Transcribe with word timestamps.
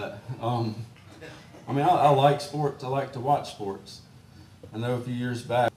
that. 0.00 0.18
Um, 0.40 0.74
I 1.68 1.72
mean, 1.72 1.84
I, 1.84 1.88
I 1.88 2.08
like 2.10 2.40
sports. 2.40 2.84
I 2.84 2.88
like 2.88 3.12
to 3.12 3.20
watch 3.20 3.50
sports. 3.50 4.02
I 4.74 4.78
know 4.78 4.94
a 4.94 5.00
few 5.00 5.14
years 5.14 5.42
back, 5.42 5.72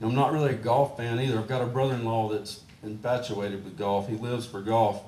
I'm 0.00 0.14
not 0.14 0.32
really 0.32 0.50
a 0.50 0.56
golf 0.56 0.96
fan 0.96 1.20
either. 1.20 1.38
I've 1.38 1.48
got 1.48 1.62
a 1.62 1.66
brother-in-law 1.66 2.30
that's 2.30 2.62
infatuated 2.82 3.64
with 3.64 3.78
golf. 3.78 4.08
He 4.08 4.16
lives 4.16 4.46
for 4.46 4.60
golf. 4.60 5.02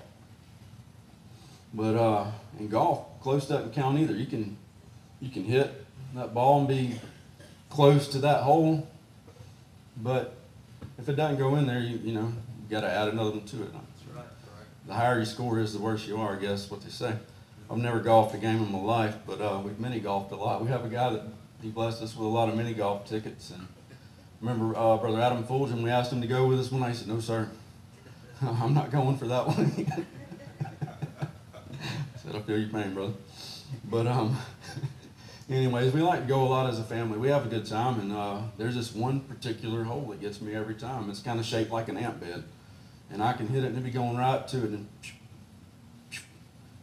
But 1.72 1.96
uh, 1.96 2.30
in 2.61 2.69
golf, 2.69 3.21
close 3.21 3.48
doesn't 3.48 3.72
count 3.72 3.98
either. 3.98 4.14
You 4.14 4.27
can 4.27 4.57
you 5.21 5.30
can 5.30 5.45
hit 5.45 5.84
that 6.14 6.32
ball 6.32 6.61
and 6.61 6.68
be 6.68 7.00
close 7.71 8.07
to 8.09 8.18
that 8.18 8.43
hole, 8.43 8.86
but 9.96 10.36
if 10.98 11.09
it 11.09 11.16
doesn't 11.16 11.39
go 11.39 11.57
in 11.57 11.66
there, 11.66 11.80
you 11.80 11.98
you 11.98 12.12
know 12.12 12.32
you 12.62 12.71
got 12.71 12.82
to 12.82 12.91
add 12.91 13.09
another 13.09 13.30
one 13.30 13.45
to 13.46 13.62
it. 13.64 13.71
The 14.86 14.95
higher 14.95 15.16
your 15.16 15.25
score 15.25 15.59
is, 15.59 15.73
the 15.73 15.80
worse 15.80 16.07
you 16.07 16.18
are. 16.18 16.36
I 16.36 16.39
guess 16.39 16.71
what 16.71 16.82
they 16.82 16.91
say. 16.91 17.14
I've 17.75 17.80
never 17.80 17.98
golfed 17.98 18.32
a 18.36 18.38
game 18.38 18.62
in 18.62 18.70
my 18.70 18.79
life, 18.79 19.16
but 19.27 19.41
uh, 19.41 19.61
we've 19.61 19.80
mini 19.80 19.98
golfed 19.98 20.30
a 20.30 20.37
lot. 20.37 20.62
We 20.62 20.69
have 20.69 20.84
a 20.84 20.88
guy 20.88 21.10
that 21.10 21.24
he 21.60 21.70
blessed 21.70 22.02
us 22.02 22.15
with 22.15 22.24
a 22.24 22.30
lot 22.30 22.48
of 22.48 22.55
mini 22.55 22.73
golf 22.73 23.05
tickets, 23.05 23.51
and 23.51 23.66
remember 24.41 24.78
uh, 24.78 24.96
Brother 24.96 25.20
Adam 25.20 25.42
Fulgen. 25.42 25.82
We 25.82 25.91
asked 25.91 26.12
him 26.12 26.20
to 26.20 26.29
go 26.29 26.46
with 26.46 26.60
us 26.60 26.70
one. 26.70 26.88
He 26.88 26.96
said, 26.96 27.09
"No, 27.09 27.18
sir, 27.18 27.48
I'm 28.42 28.74
not 28.74 28.92
going 28.92 29.18
for 29.18 29.27
that 29.27 29.48
one." 29.48 29.87
I 31.20 31.27
said, 32.23 32.37
"I 32.37 32.41
feel 32.42 32.60
your 32.60 32.68
pain, 32.68 32.95
brother." 32.95 33.15
But 33.91 34.06
um, 34.06 34.38
anyways, 35.51 35.93
we 35.93 36.01
like 36.01 36.20
to 36.20 36.27
go 36.29 36.45
a 36.45 36.46
lot 36.46 36.70
as 36.70 36.79
a 36.79 36.84
family. 36.84 37.18
We 37.18 37.27
have 37.30 37.45
a 37.45 37.48
good 37.48 37.66
time, 37.66 37.98
and 37.98 38.12
uh, 38.12 38.38
there's 38.56 38.77
this 38.77 38.95
one 38.95 39.18
particular 39.18 39.82
hole 39.82 40.06
that 40.10 40.20
gets 40.20 40.41
me 40.41 40.54
every 40.54 40.77
time. 40.77 41.10
It's 41.10 41.18
kind 41.18 41.41
of 41.41 41.45
shaped 41.45 41.73
like 41.73 41.88
an 41.88 41.96
ant 41.96 42.20
bed, 42.20 42.45
and 43.10 43.20
I 43.20 43.32
can 43.32 43.48
hit 43.48 43.65
it 43.65 43.66
and 43.66 43.79
it'll 43.79 43.84
be 43.84 43.91
going 43.91 44.16
right 44.16 44.46
to 44.46 44.59
it, 44.59 44.70
and 44.70 44.87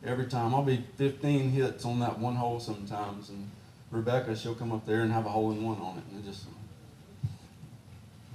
every 0.06 0.26
time 0.26 0.54
I'll 0.54 0.64
be 0.64 0.84
15 0.98 1.52
hits 1.52 1.86
on 1.86 2.00
that 2.00 2.20
one 2.20 2.36
hole 2.36 2.60
sometimes, 2.60 3.30
and 3.30 3.50
Rebecca 3.92 4.36
she'll 4.36 4.56
come 4.56 4.72
up 4.72 4.86
there 4.86 5.02
and 5.02 5.12
have 5.12 5.26
a 5.26 5.30
hole 5.30 5.52
in 5.52 5.64
one 5.64 5.80
on 5.80 5.98
it, 5.98 6.04
and 6.12 6.24
it 6.24 6.28
just 6.28 6.46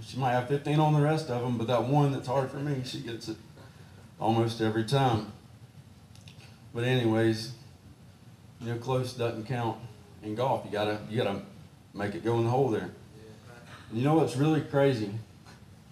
she 0.03 0.19
might 0.19 0.33
have 0.33 0.49
15 0.49 0.79
on 0.79 0.93
the 0.95 1.01
rest 1.01 1.31
of 1.31 1.43
them, 1.43 1.59
but 1.59 1.67
that 1.67 1.85
one 1.85 2.13
that's 2.13 2.29
hard 2.29 2.51
for 2.51 2.59
me, 2.59 2.83
she 2.85 3.01
gets 3.01 3.29
it 3.29 3.37
almost 4.21 4.61
every 4.61 4.85
time. 4.85 5.33
But 6.73 6.85
anyways, 6.85 7.53
you 8.61 8.73
know, 8.73 8.79
close 8.79 9.15
doesn't 9.15 9.47
count 9.47 9.79
in 10.23 10.35
golf. 10.35 10.65
You 10.65 10.71
gotta 10.71 11.01
you 11.11 11.17
gotta 11.17 11.43
make 11.95 12.15
it 12.15 12.25
go 12.25 12.37
in 12.39 12.45
the 12.45 12.51
hole 12.51 12.69
there. 12.69 12.91
And 13.91 13.99
you 13.99 14.05
know 14.05 14.15
what's 14.15 14.37
really 14.37 14.61
crazy 14.61 15.11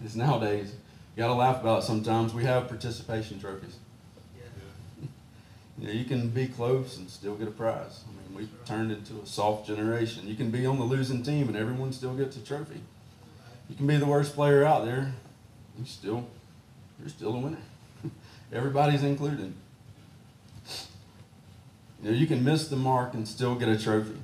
is 0.04 0.14
nowadays 0.14 0.72
you 1.16 1.22
gotta 1.22 1.34
laugh 1.34 1.60
about 1.60 1.82
it 1.82 1.86
sometimes. 1.86 2.34
We 2.34 2.44
have 2.44 2.68
participation 2.68 3.40
trophies. 3.40 3.76
You 5.78 5.88
know, 5.88 5.92
you 5.92 6.04
can 6.04 6.28
be 6.28 6.46
close 6.46 6.98
and 6.98 7.10
still 7.10 7.34
get 7.34 7.48
a 7.48 7.50
prize. 7.50 8.04
I 8.06 8.28
mean, 8.28 8.38
we've 8.38 8.64
turned 8.64 8.92
into 8.92 9.14
a 9.20 9.26
soft 9.26 9.66
generation. 9.66 10.26
You 10.26 10.36
can 10.36 10.50
be 10.50 10.66
on 10.66 10.78
the 10.78 10.84
losing 10.84 11.22
team 11.22 11.48
and 11.48 11.56
everyone 11.56 11.92
still 11.92 12.14
gets 12.14 12.36
a 12.36 12.40
trophy. 12.40 12.80
You 13.68 13.76
can 13.76 13.86
be 13.86 13.96
the 13.96 14.06
worst 14.06 14.34
player 14.34 14.64
out 14.64 14.84
there, 14.84 15.14
you 15.78 15.84
still 15.84 16.26
you're 17.00 17.08
still 17.08 17.34
a 17.34 17.38
winner. 17.38 17.58
Everybody's 18.52 19.02
included. 19.02 19.52
You 22.02 22.10
know, 22.10 22.16
you 22.16 22.26
can 22.26 22.44
miss 22.44 22.68
the 22.68 22.76
mark 22.76 23.14
and 23.14 23.26
still 23.26 23.54
get 23.54 23.68
a 23.68 23.78
trophy. 23.78 24.18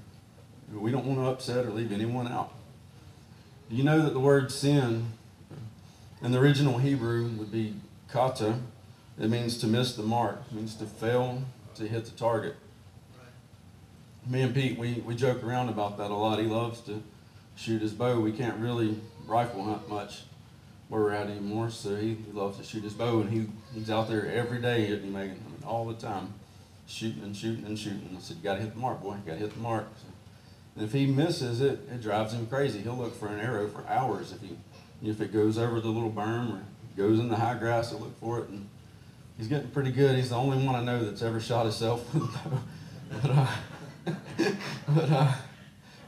We 0.73 0.91
don't 0.93 1.05
want 1.05 1.19
to 1.19 1.27
upset 1.27 1.67
or 1.67 1.71
leave 1.71 1.91
anyone 1.91 2.29
out. 2.29 2.53
You 3.69 3.83
know 3.83 4.03
that 4.03 4.13
the 4.13 4.21
word 4.21 4.53
sin 4.53 5.07
in 6.23 6.33
the 6.33 6.39
original 6.39 6.79
Hebrew 6.79 7.29
would 7.29 7.51
be 7.51 7.75
kata. 8.09 8.59
It 9.21 9.29
means 9.29 9.59
to 9.59 9.67
miss 9.67 9.95
the 9.95 10.03
mark. 10.03 10.41
It 10.51 10.55
means 10.55 10.75
to 10.77 10.87
fail 10.87 11.43
to 11.75 11.87
hit 11.87 12.07
the 12.07 12.13
target. 12.13 12.57
Me 14.27 14.41
and 14.41 14.55
Pete, 14.55 14.79
we, 14.79 14.95
we 15.07 15.15
joke 15.15 15.45
around 15.45 15.69
about 15.69 15.99
that 15.99 16.11
a 16.11 16.15
lot. 16.15 16.39
He 16.39 16.47
loves 16.47 16.81
to 16.83 17.03
shoot 17.55 17.83
his 17.83 17.93
bow. 17.93 18.19
We 18.21 18.33
can't 18.33 18.59
really 18.59 18.97
rifle 19.27 19.63
hunt 19.65 19.89
much 19.89 20.23
where 20.89 21.03
we're 21.03 21.13
at 21.13 21.29
anymore, 21.29 21.71
so 21.71 21.95
he, 21.97 22.15
he 22.15 22.33
loves 22.33 22.59
to 22.59 22.65
shoot 22.65 22.83
his 22.83 22.95
bow, 22.95 23.21
and 23.21 23.31
he, 23.31 23.47
he's 23.73 23.91
out 23.91 24.09
there 24.09 24.27
every 24.27 24.61
day 24.61 24.87
hitting 24.87 25.13
Megan, 25.13 25.41
I 25.47 25.51
mean, 25.51 25.63
all 25.65 25.87
the 25.87 25.95
time 25.95 26.35
shooting 26.89 27.23
and 27.23 27.37
shooting 27.37 27.65
and 27.65 27.79
shooting. 27.79 28.11
I 28.17 28.21
said, 28.21 28.39
you 28.39 28.43
got 28.43 28.57
to 28.57 28.63
hit 28.63 28.75
the 28.75 28.81
mark, 28.81 29.01
boy. 29.01 29.15
You 29.15 29.21
got 29.25 29.33
to 29.35 29.39
hit 29.39 29.55
the 29.55 29.61
mark. 29.61 29.87
So, 29.99 30.09
and 30.75 30.85
if 30.85 30.93
he 30.93 31.07
misses 31.07 31.61
it, 31.61 31.81
it 31.93 32.03
drives 32.03 32.33
him 32.33 32.47
crazy. 32.47 32.81
He'll 32.81 32.97
look 32.97 33.15
for 33.15 33.29
an 33.29 33.39
arrow 33.39 33.69
for 33.69 33.87
hours 33.87 34.33
if 34.33 34.41
he, 34.41 34.57
if 35.09 35.21
it 35.21 35.33
goes 35.33 35.59
over 35.59 35.81
the 35.81 35.89
little 35.89 36.11
berm 36.11 36.55
or 36.55 36.63
goes 36.97 37.21
in 37.21 37.29
the 37.29 37.37
high 37.37 37.57
grass, 37.59 37.91
he'll 37.91 38.01
look 38.01 38.19
for 38.19 38.41
it. 38.41 38.49
And 38.49 38.69
he's 39.41 39.49
getting 39.49 39.71
pretty 39.71 39.91
good. 39.91 40.17
He's 40.17 40.29
the 40.29 40.37
only 40.37 40.63
one 40.65 40.75
I 40.75 40.85
know 40.85 41.03
that's 41.03 41.23
ever 41.23 41.41
shot 41.41 41.63
himself 41.63 42.13
with 42.15 42.25
a 42.25 42.27
bow. 42.27 42.61
But, 43.11 43.31
uh, 43.31 43.47
but 44.87 45.11
uh, 45.11 45.33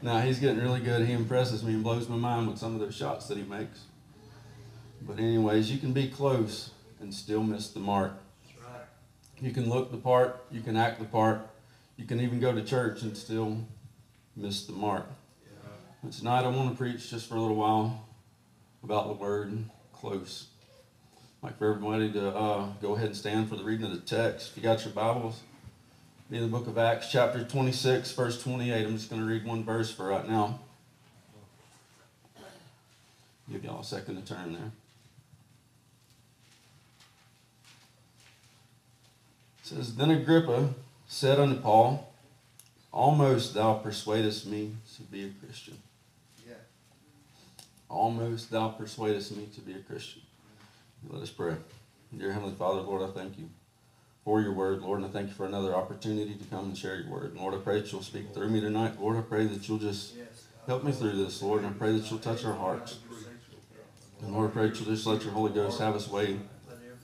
now 0.03 0.19
he's 0.19 0.37
getting 0.37 0.59
really 0.59 0.79
good. 0.79 1.07
He 1.07 1.13
impresses 1.13 1.63
me 1.63 1.73
and 1.73 1.83
blows 1.83 2.07
my 2.07 2.15
mind 2.15 2.47
with 2.47 2.59
some 2.59 2.75
of 2.75 2.79
those 2.79 2.95
shots 2.95 3.27
that 3.29 3.37
he 3.37 3.43
makes. 3.43 3.85
But 5.01 5.17
anyways, 5.17 5.71
you 5.71 5.79
can 5.79 5.93
be 5.93 6.09
close 6.09 6.69
and 7.01 7.11
still 7.11 7.43
miss 7.43 7.71
the 7.71 7.79
mark. 7.79 8.13
You 9.41 9.51
can 9.51 9.67
look 9.67 9.89
the 9.91 9.97
part, 9.97 10.45
you 10.51 10.61
can 10.61 10.77
act 10.77 10.99
the 10.99 11.05
part, 11.05 11.41
you 11.97 12.05
can 12.05 12.21
even 12.21 12.39
go 12.39 12.53
to 12.53 12.63
church 12.63 13.01
and 13.01 13.17
still 13.17 13.57
miss 14.35 14.65
the 14.67 14.73
mark. 14.73 15.07
But 16.03 16.13
tonight 16.13 16.43
I 16.43 16.49
want 16.49 16.69
to 16.69 16.77
preach 16.77 17.09
just 17.09 17.27
for 17.27 17.35
a 17.35 17.41
little 17.41 17.57
while 17.57 18.07
about 18.83 19.07
the 19.07 19.13
word 19.13 19.65
close. 19.91 20.47
I'd 21.43 21.47
like 21.47 21.57
for 21.57 21.71
everybody 21.71 22.09
to 22.13 22.29
uh, 22.29 22.67
go 22.81 22.95
ahead 22.95 23.07
and 23.07 23.17
stand 23.17 23.49
for 23.49 23.57
the 23.57 23.65
reading 23.65 23.85
of 23.85 23.91
the 23.91 23.97
text. 23.97 24.51
If 24.51 24.57
you 24.57 24.63
got 24.63 24.85
your 24.85 24.93
Bibles, 24.93 25.41
be 26.31 26.37
in 26.37 26.43
the 26.43 26.47
book 26.47 26.67
of 26.67 26.77
Acts, 26.77 27.11
chapter 27.11 27.43
26, 27.43 28.13
verse 28.13 28.41
28. 28.41 28.85
I'm 28.85 28.95
just 28.95 29.09
going 29.09 29.21
to 29.21 29.27
read 29.27 29.45
one 29.45 29.65
verse 29.65 29.91
for 29.91 30.07
right 30.07 30.25
now. 30.25 30.61
Give 33.51 33.61
y'all 33.61 33.81
a 33.81 33.83
second 33.83 34.25
to 34.25 34.33
turn 34.33 34.53
there. 34.53 34.71
It 39.59 39.65
says, 39.65 39.95
Then 39.97 40.11
Agrippa 40.11 40.69
said 41.07 41.41
unto 41.41 41.59
Paul, 41.59 42.09
Almost 42.93 43.53
thou 43.53 43.73
persuadest 43.73 44.45
me 44.45 44.71
to 44.95 45.01
be 45.01 45.25
a 45.25 45.45
Christian. 45.45 45.77
Yeah. 46.47 46.53
Almost 47.89 48.49
thou 48.49 48.69
persuadest 48.69 49.35
me 49.35 49.49
to 49.55 49.59
be 49.59 49.73
a 49.73 49.79
Christian. 49.79 50.22
Let 51.09 51.21
us 51.21 51.29
pray. 51.29 51.55
Dear 52.17 52.31
Heavenly 52.31 52.55
Father, 52.55 52.81
Lord, 52.81 53.01
I 53.01 53.11
thank 53.11 53.37
you 53.37 53.49
for 54.23 54.41
your 54.41 54.53
word, 54.53 54.81
Lord, 54.81 54.99
and 54.99 55.07
I 55.07 55.11
thank 55.11 55.29
you 55.29 55.33
for 55.33 55.45
another 55.45 55.75
opportunity 55.75 56.35
to 56.35 56.43
come 56.45 56.65
and 56.65 56.77
share 56.77 56.99
your 56.99 57.09
word. 57.09 57.35
Lord, 57.35 57.53
I 57.53 57.57
pray 57.57 57.81
that 57.81 57.91
you'll 57.91 58.01
speak 58.01 58.33
through 58.33 58.49
me 58.49 58.61
tonight. 58.61 58.99
Lord, 58.99 59.17
I 59.17 59.21
pray 59.21 59.45
that 59.47 59.67
you'll 59.67 59.79
just 59.79 60.13
help 60.65 60.83
me 60.83 60.91
through 60.91 61.23
this, 61.23 61.41
Lord, 61.41 61.63
and 61.63 61.75
I 61.75 61.77
pray 61.77 61.91
that 61.91 62.09
you'll 62.09 62.19
touch 62.19 62.45
our 62.45 62.53
hearts. 62.53 62.99
And 64.21 64.33
Lord, 64.33 64.51
I 64.51 64.53
pray 64.53 64.69
that 64.69 64.79
you'll 64.79 64.89
just 64.89 65.05
let 65.05 65.23
your 65.23 65.33
Holy 65.33 65.51
Ghost 65.51 65.79
have 65.79 65.93
his 65.93 66.07
way 66.07 66.39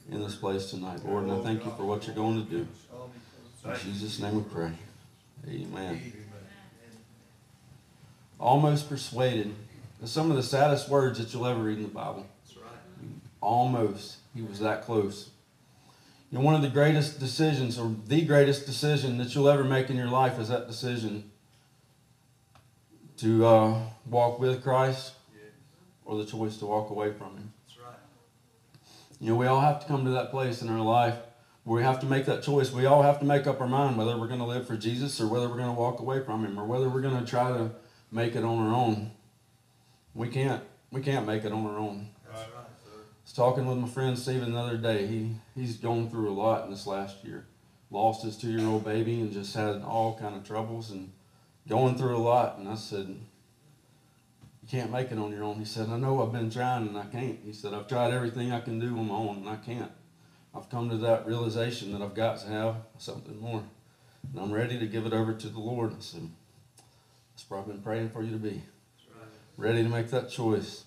in 0.09 0.21
this 0.21 0.35
place 0.35 0.69
tonight, 0.69 1.03
Lord, 1.05 1.25
and 1.25 1.33
I 1.33 1.43
thank 1.43 1.65
you 1.65 1.71
for 1.71 1.85
what 1.85 2.05
you're 2.05 2.15
going 2.15 2.43
to 2.43 2.49
do. 2.49 2.67
In 3.65 3.75
Jesus' 3.83 4.19
name 4.19 4.35
we 4.35 4.43
pray. 4.43 4.71
Amen. 5.47 6.13
Almost 8.39 8.87
persuaded. 8.87 9.53
Some 10.05 10.31
of 10.31 10.37
the 10.37 10.43
saddest 10.43 10.87
words 10.87 11.19
that 11.19 11.33
you'll 11.33 11.45
ever 11.45 11.61
read 11.61 11.77
in 11.77 11.83
the 11.83 11.89
Bible. 11.89 12.25
Almost. 13.41 14.17
He 14.35 14.41
was 14.41 14.59
that 14.59 14.83
close. 14.83 15.29
You 16.31 16.37
know, 16.37 16.43
one 16.43 16.53
of 16.53 16.61
the 16.61 16.69
greatest 16.69 17.19
decisions, 17.19 17.79
or 17.79 17.95
the 18.07 18.23
greatest 18.23 18.65
decision 18.65 19.17
that 19.17 19.33
you'll 19.33 19.49
ever 19.49 19.63
make 19.63 19.89
in 19.89 19.95
your 19.95 20.09
life 20.09 20.37
is 20.39 20.49
that 20.49 20.67
decision 20.67 21.31
to 23.17 23.45
uh, 23.45 23.79
walk 24.05 24.39
with 24.39 24.63
Christ 24.63 25.13
or 26.05 26.17
the 26.17 26.25
choice 26.25 26.57
to 26.57 26.65
walk 26.65 26.89
away 26.89 27.11
from 27.13 27.35
Him. 27.35 27.53
You 29.19 29.31
know, 29.31 29.35
we 29.35 29.47
all 29.47 29.59
have 29.59 29.81
to 29.81 29.87
come 29.87 30.05
to 30.05 30.11
that 30.11 30.31
place 30.31 30.61
in 30.61 30.69
our 30.69 30.79
life 30.79 31.15
where 31.63 31.77
we 31.77 31.83
have 31.83 31.99
to 31.99 32.05
make 32.05 32.25
that 32.25 32.41
choice. 32.41 32.71
We 32.71 32.85
all 32.85 33.01
have 33.03 33.19
to 33.19 33.25
make 33.25 33.45
up 33.45 33.59
our 33.59 33.67
mind 33.67 33.97
whether 33.97 34.17
we're 34.17 34.27
going 34.27 34.39
to 34.39 34.45
live 34.45 34.65
for 34.65 34.77
Jesus 34.77 35.19
or 35.19 35.27
whether 35.27 35.49
we're 35.49 35.57
going 35.57 35.73
to 35.73 35.79
walk 35.79 35.99
away 35.99 36.23
from 36.23 36.45
Him 36.45 36.57
or 36.59 36.65
whether 36.65 36.87
we're 36.87 37.01
going 37.01 37.19
to 37.19 37.29
try 37.29 37.49
to 37.51 37.71
make 38.11 38.35
it 38.35 38.43
on 38.43 38.65
our 38.65 38.73
own. 38.73 39.11
We 40.13 40.29
can't. 40.29 40.63
We 40.91 41.01
can't 41.01 41.27
make 41.27 41.43
it 41.43 41.51
on 41.51 41.65
our 41.65 41.77
own. 41.77 42.09
I 43.29 43.31
was 43.31 43.35
talking 43.35 43.67
with 43.67 43.77
my 43.77 43.87
friend 43.87 44.17
Stephen 44.17 44.53
the 44.53 44.59
other 44.59 44.77
day. 44.77 45.05
He 45.05 45.35
he's 45.53 45.77
gone 45.77 46.09
through 46.09 46.31
a 46.31 46.33
lot 46.33 46.65
in 46.65 46.71
this 46.71 46.87
last 46.87 47.23
year. 47.23 47.45
Lost 47.91 48.23
his 48.23 48.35
two 48.35 48.49
year 48.49 48.67
old 48.67 48.83
baby 48.83 49.21
and 49.21 49.31
just 49.31 49.53
had 49.53 49.83
all 49.83 50.17
kind 50.19 50.35
of 50.35 50.43
troubles 50.43 50.89
and 50.89 51.11
going 51.67 51.95
through 51.95 52.17
a 52.17 52.25
lot. 52.25 52.57
And 52.57 52.67
I 52.67 52.73
said, 52.73 53.05
You 53.07 54.67
can't 54.67 54.91
make 54.91 55.11
it 55.11 55.19
on 55.19 55.31
your 55.31 55.43
own. 55.43 55.59
He 55.59 55.65
said, 55.65 55.89
I 55.89 55.97
know 55.97 56.23
I've 56.23 56.31
been 56.31 56.49
trying 56.49 56.87
and 56.87 56.97
I 56.97 57.05
can't. 57.05 57.37
He 57.45 57.53
said, 57.53 57.71
I've 57.71 57.87
tried 57.87 58.15
everything 58.15 58.51
I 58.51 58.61
can 58.61 58.79
do 58.79 58.97
on 58.97 59.07
my 59.07 59.13
own 59.13 59.37
and 59.37 59.49
I 59.49 59.57
can't. 59.57 59.91
I've 60.55 60.71
come 60.71 60.89
to 60.89 60.97
that 60.97 61.27
realization 61.27 61.91
that 61.91 62.01
I've 62.01 62.15
got 62.15 62.39
to 62.39 62.47
have 62.47 62.77
something 62.97 63.39
more. 63.39 63.61
And 64.33 64.41
I'm 64.41 64.51
ready 64.51 64.79
to 64.79 64.87
give 64.87 65.05
it 65.05 65.13
over 65.13 65.33
to 65.33 65.49
the 65.49 65.59
Lord. 65.59 65.93
I 65.93 65.99
said, 65.99 66.27
That's 67.35 67.47
where 67.47 67.59
I've 67.59 67.67
been 67.67 67.83
praying 67.83 68.09
for 68.09 68.23
you 68.23 68.31
to 68.31 68.39
be. 68.39 68.63
Ready 69.55 69.83
to 69.83 69.89
make 69.89 70.09
that 70.09 70.31
choice. 70.31 70.85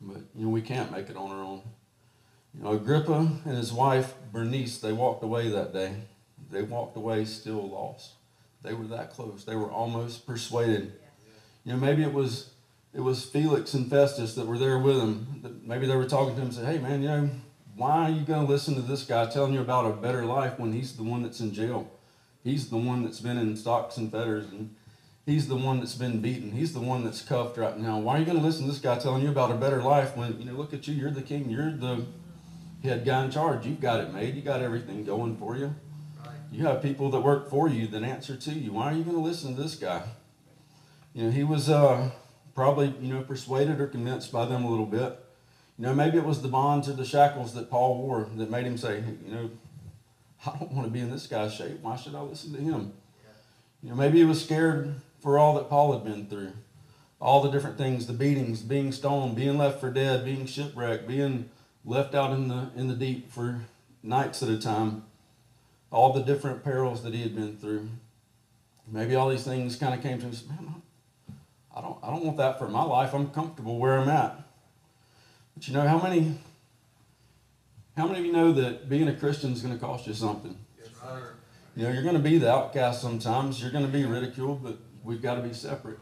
But 0.00 0.22
you 0.34 0.44
know, 0.44 0.50
we 0.50 0.62
can't 0.62 0.90
make 0.92 1.10
it 1.10 1.16
on 1.16 1.30
our 1.30 1.42
own. 1.42 1.62
You 2.54 2.64
know, 2.64 2.72
Agrippa 2.72 3.28
and 3.44 3.56
his 3.56 3.72
wife 3.72 4.14
Bernice, 4.32 4.78
they 4.78 4.92
walked 4.92 5.22
away 5.22 5.48
that 5.48 5.72
day. 5.72 5.94
they 6.50 6.62
walked 6.62 6.96
away 6.96 7.24
still 7.24 7.68
lost. 7.68 8.12
They 8.62 8.74
were 8.74 8.86
that 8.86 9.10
close. 9.10 9.44
They 9.44 9.56
were 9.56 9.70
almost 9.70 10.26
persuaded. 10.26 10.92
You 11.64 11.72
know, 11.72 11.78
maybe 11.78 12.02
it 12.02 12.12
was 12.12 12.50
it 12.94 13.00
was 13.00 13.24
Felix 13.24 13.74
and 13.74 13.88
Festus 13.90 14.34
that 14.34 14.46
were 14.46 14.58
there 14.58 14.78
with 14.78 14.98
him. 14.98 15.60
Maybe 15.64 15.86
they 15.86 15.96
were 15.96 16.08
talking 16.08 16.34
to 16.34 16.40
him 16.40 16.48
and 16.48 16.54
said, 16.54 16.66
"Hey, 16.66 16.78
man, 16.78 17.02
you 17.02 17.08
know, 17.08 17.30
why 17.76 18.04
are 18.04 18.10
you 18.10 18.22
going 18.22 18.44
to 18.44 18.52
listen 18.52 18.74
to 18.74 18.80
this 18.80 19.04
guy 19.04 19.26
telling 19.26 19.52
you 19.52 19.60
about 19.60 19.86
a 19.86 19.94
better 19.94 20.24
life 20.24 20.58
when 20.58 20.72
he's 20.72 20.96
the 20.96 21.04
one 21.04 21.22
that's 21.22 21.40
in 21.40 21.52
jail? 21.52 21.90
He's 22.42 22.70
the 22.70 22.76
one 22.76 23.04
that's 23.04 23.20
been 23.20 23.38
in 23.38 23.56
stocks 23.56 23.98
and 23.98 24.10
fetters, 24.10 24.46
and 24.50 24.74
he's 25.28 25.46
the 25.46 25.56
one 25.56 25.78
that's 25.78 25.94
been 25.94 26.20
beaten. 26.20 26.52
He's 26.52 26.72
the 26.72 26.80
one 26.80 27.04
that's 27.04 27.20
cuffed 27.20 27.58
right 27.58 27.78
now. 27.78 27.98
Why 27.98 28.16
are 28.16 28.18
you 28.18 28.24
going 28.24 28.38
to 28.38 28.42
listen 28.42 28.64
to 28.64 28.72
this 28.72 28.80
guy 28.80 28.98
telling 28.98 29.22
you 29.22 29.28
about 29.28 29.50
a 29.50 29.54
better 29.54 29.82
life 29.82 30.16
when 30.16 30.40
you 30.40 30.46
know? 30.46 30.54
Look 30.54 30.72
at 30.72 30.88
you. 30.88 30.94
You're 30.94 31.10
the 31.10 31.22
king. 31.22 31.50
You're 31.50 31.70
the 31.70 32.06
head 32.82 33.04
guy 33.04 33.24
in 33.24 33.30
charge. 33.30 33.66
You've 33.66 33.80
got 33.80 34.00
it 34.00 34.12
made. 34.12 34.34
You 34.34 34.42
got 34.42 34.62
everything 34.62 35.04
going 35.04 35.36
for 35.36 35.56
you. 35.56 35.74
You 36.50 36.64
have 36.64 36.82
people 36.82 37.10
that 37.10 37.20
work 37.20 37.50
for 37.50 37.68
you 37.68 37.86
that 37.88 38.02
answer 38.02 38.34
to 38.34 38.52
you. 38.52 38.72
Why 38.72 38.90
are 38.90 38.96
you 38.96 39.04
going 39.04 39.16
to 39.16 39.22
listen 39.22 39.54
to 39.54 39.62
this 39.62 39.74
guy? 39.74 40.02
You 41.12 41.24
know, 41.24 41.30
he 41.30 41.44
was 41.44 41.68
uh, 41.68 42.10
probably 42.54 42.94
you 43.00 43.12
know 43.12 43.22
persuaded 43.22 43.80
or 43.80 43.86
convinced 43.86 44.32
by 44.32 44.46
them 44.46 44.64
a 44.64 44.70
little 44.70 44.86
bit. 44.86 45.18
You 45.78 45.84
know, 45.84 45.94
maybe 45.94 46.16
it 46.16 46.24
was 46.24 46.40
the 46.40 46.48
bonds 46.48 46.88
or 46.88 46.94
the 46.94 47.04
shackles 47.04 47.52
that 47.54 47.70
Paul 47.70 47.98
wore 47.98 48.28
that 48.36 48.50
made 48.50 48.64
him 48.64 48.78
say, 48.78 49.04
you 49.26 49.34
know, 49.34 49.50
I 50.46 50.58
don't 50.58 50.72
want 50.72 50.86
to 50.86 50.92
be 50.92 51.00
in 51.00 51.10
this 51.10 51.26
guy's 51.26 51.54
shape. 51.54 51.80
Why 51.82 51.96
should 51.96 52.14
I 52.14 52.20
listen 52.20 52.54
to 52.54 52.60
him? 52.60 52.94
You 53.82 53.90
know, 53.90 53.94
maybe 53.94 54.18
he 54.18 54.24
was 54.24 54.42
scared 54.42 54.94
for 55.20 55.38
all 55.38 55.54
that 55.54 55.68
Paul 55.68 55.92
had 55.92 56.04
been 56.04 56.26
through. 56.26 56.52
All 57.20 57.42
the 57.42 57.50
different 57.50 57.76
things, 57.76 58.06
the 58.06 58.12
beatings, 58.12 58.62
being 58.62 58.92
stoned, 58.92 59.34
being 59.34 59.58
left 59.58 59.80
for 59.80 59.90
dead, 59.90 60.24
being 60.24 60.46
shipwrecked, 60.46 61.08
being 61.08 61.50
left 61.84 62.14
out 62.14 62.32
in 62.32 62.48
the 62.48 62.70
in 62.76 62.86
the 62.88 62.94
deep 62.94 63.32
for 63.32 63.62
nights 64.02 64.42
at 64.42 64.48
a 64.48 64.58
time. 64.58 65.04
All 65.90 66.12
the 66.12 66.22
different 66.22 66.62
perils 66.62 67.02
that 67.02 67.14
he 67.14 67.22
had 67.22 67.34
been 67.34 67.56
through. 67.56 67.88
Maybe 68.86 69.14
all 69.14 69.28
these 69.28 69.44
things 69.44 69.76
kind 69.76 69.94
of 69.94 70.02
came 70.02 70.18
to 70.18 70.26
him. 70.26 70.32
Man, 70.48 70.82
I 71.74 71.80
don't, 71.80 71.98
I 72.02 72.10
don't 72.10 72.24
want 72.24 72.36
that 72.38 72.58
for 72.58 72.68
my 72.68 72.82
life. 72.82 73.14
I'm 73.14 73.30
comfortable 73.30 73.78
where 73.78 73.98
I'm 73.98 74.08
at. 74.08 74.40
But 75.54 75.66
you 75.66 75.74
know 75.74 75.86
how 75.86 76.00
many 76.00 76.38
how 77.96 78.06
many 78.06 78.20
of 78.20 78.24
you 78.24 78.32
know 78.32 78.52
that 78.52 78.88
being 78.88 79.08
a 79.08 79.14
Christian 79.14 79.52
is 79.52 79.60
going 79.60 79.74
to 79.74 79.84
cost 79.84 80.06
you 80.06 80.14
something? 80.14 80.56
Yes, 80.78 80.88
sir. 81.02 81.34
You 81.74 81.84
know, 81.84 81.92
you're 81.92 82.02
going 82.02 82.14
to 82.14 82.20
be 82.22 82.38
the 82.38 82.50
outcast 82.50 83.02
sometimes. 83.02 83.60
You're 83.60 83.72
going 83.72 83.84
to 83.84 83.90
be 83.90 84.04
ridiculed, 84.04 84.62
but 84.62 84.78
we've 85.08 85.22
got 85.22 85.36
to 85.36 85.40
be 85.40 85.54
separate. 85.54 85.98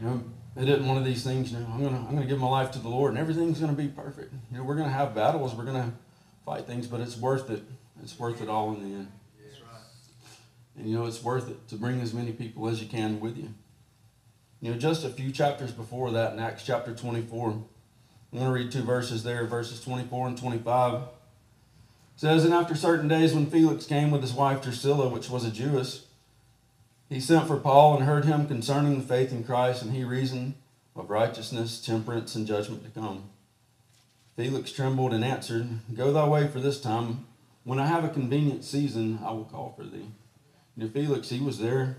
You 0.00 0.06
know, 0.06 0.24
it 0.56 0.68
isn't 0.68 0.86
one 0.86 0.96
of 0.96 1.04
these 1.04 1.24
things. 1.24 1.52
You 1.52 1.58
know, 1.58 1.66
I'm 1.72 1.82
gonna 1.82 2.06
I'm 2.08 2.14
gonna 2.14 2.26
give 2.26 2.38
my 2.38 2.48
life 2.48 2.70
to 2.72 2.78
the 2.78 2.88
Lord, 2.88 3.10
and 3.10 3.18
everything's 3.18 3.58
going 3.58 3.74
to 3.74 3.82
be 3.82 3.88
perfect. 3.88 4.32
You 4.50 4.58
know, 4.58 4.64
we're 4.64 4.76
going 4.76 4.86
to 4.86 4.94
have 4.94 5.14
battles. 5.14 5.54
We're 5.54 5.64
going 5.64 5.82
to 5.82 5.92
fight 6.44 6.66
things, 6.66 6.86
but 6.86 7.00
it's 7.00 7.16
worth 7.16 7.50
it. 7.50 7.62
It's 8.02 8.18
worth 8.18 8.40
it 8.40 8.48
all 8.48 8.72
in 8.74 8.80
the 8.80 8.96
end. 8.96 9.12
And 10.78 10.88
you 10.88 10.96
know, 10.96 11.06
it's 11.06 11.22
worth 11.22 11.50
it 11.50 11.68
to 11.68 11.76
bring 11.76 12.00
as 12.00 12.14
many 12.14 12.32
people 12.32 12.68
as 12.68 12.80
you 12.80 12.88
can 12.88 13.18
with 13.18 13.36
you. 13.36 13.52
You 14.60 14.72
know, 14.72 14.78
just 14.78 15.04
a 15.04 15.08
few 15.08 15.32
chapters 15.32 15.72
before 15.72 16.10
that, 16.12 16.32
in 16.32 16.38
Acts 16.38 16.62
chapter 16.62 16.94
24. 16.94 17.50
I'm 17.50 17.64
going 18.32 18.44
to 18.44 18.52
read 18.52 18.70
two 18.70 18.82
verses 18.82 19.24
there, 19.24 19.46
verses 19.46 19.80
24 19.82 20.28
and 20.28 20.38
25. 20.38 20.94
It 20.94 21.08
says, 22.16 22.44
And 22.44 22.52
after 22.52 22.74
certain 22.74 23.08
days, 23.08 23.34
when 23.34 23.46
Felix 23.46 23.86
came 23.86 24.10
with 24.10 24.22
his 24.22 24.32
wife 24.32 24.62
Drusilla, 24.62 25.08
which 25.08 25.30
was 25.30 25.44
a 25.44 25.50
Jewess, 25.50 26.05
he 27.08 27.20
sent 27.20 27.46
for 27.46 27.58
Paul 27.58 27.96
and 27.96 28.04
heard 28.04 28.24
him 28.24 28.46
concerning 28.46 28.98
the 28.98 29.06
faith 29.06 29.32
in 29.32 29.44
Christ, 29.44 29.82
and 29.82 29.92
he 29.92 30.04
reasoned 30.04 30.54
of 30.94 31.10
righteousness, 31.10 31.80
temperance, 31.80 32.34
and 32.34 32.46
judgment 32.46 32.84
to 32.84 33.00
come. 33.00 33.24
Felix 34.36 34.72
trembled 34.72 35.12
and 35.12 35.24
answered, 35.24 35.68
Go 35.94 36.12
thy 36.12 36.26
way 36.26 36.48
for 36.48 36.60
this 36.60 36.80
time. 36.80 37.26
When 37.64 37.78
I 37.78 37.86
have 37.86 38.04
a 38.04 38.08
convenient 38.08 38.64
season, 38.64 39.18
I 39.24 39.30
will 39.32 39.44
call 39.44 39.74
for 39.76 39.84
thee. 39.84 40.10
You 40.76 40.84
know, 40.84 40.88
Felix, 40.88 41.30
he 41.30 41.40
was 41.40 41.58
there, 41.58 41.96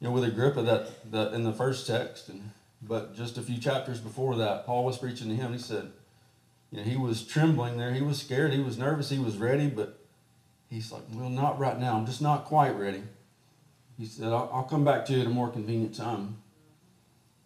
you 0.00 0.08
know, 0.08 0.10
with 0.12 0.24
Agrippa 0.24 0.62
that, 0.62 1.10
that 1.12 1.32
in 1.32 1.44
the 1.44 1.52
first 1.52 1.86
text, 1.86 2.28
and 2.28 2.50
but 2.82 3.14
just 3.14 3.38
a 3.38 3.42
few 3.42 3.58
chapters 3.58 4.00
before 4.00 4.36
that, 4.36 4.66
Paul 4.66 4.84
was 4.84 4.98
preaching 4.98 5.28
to 5.28 5.36
him. 5.36 5.52
He 5.52 5.58
said, 5.58 5.92
you 6.72 6.78
know, 6.78 6.84
he 6.84 6.96
was 6.96 7.24
trembling 7.24 7.76
there. 7.76 7.92
He 7.92 8.02
was 8.02 8.20
scared. 8.20 8.52
He 8.52 8.60
was 8.60 8.76
nervous. 8.76 9.08
He 9.08 9.20
was 9.20 9.36
ready, 9.36 9.68
but 9.68 10.00
he's 10.68 10.90
like, 10.90 11.02
well, 11.12 11.28
not 11.28 11.60
right 11.60 11.78
now. 11.78 11.96
I'm 11.96 12.06
just 12.06 12.20
not 12.20 12.44
quite 12.44 12.76
ready. 12.76 13.02
He 14.02 14.08
said, 14.08 14.32
I'll, 14.32 14.50
I'll 14.52 14.64
come 14.64 14.84
back 14.84 15.06
to 15.06 15.12
you 15.12 15.20
at 15.20 15.28
a 15.28 15.30
more 15.30 15.48
convenient 15.48 15.94
time. 15.94 16.38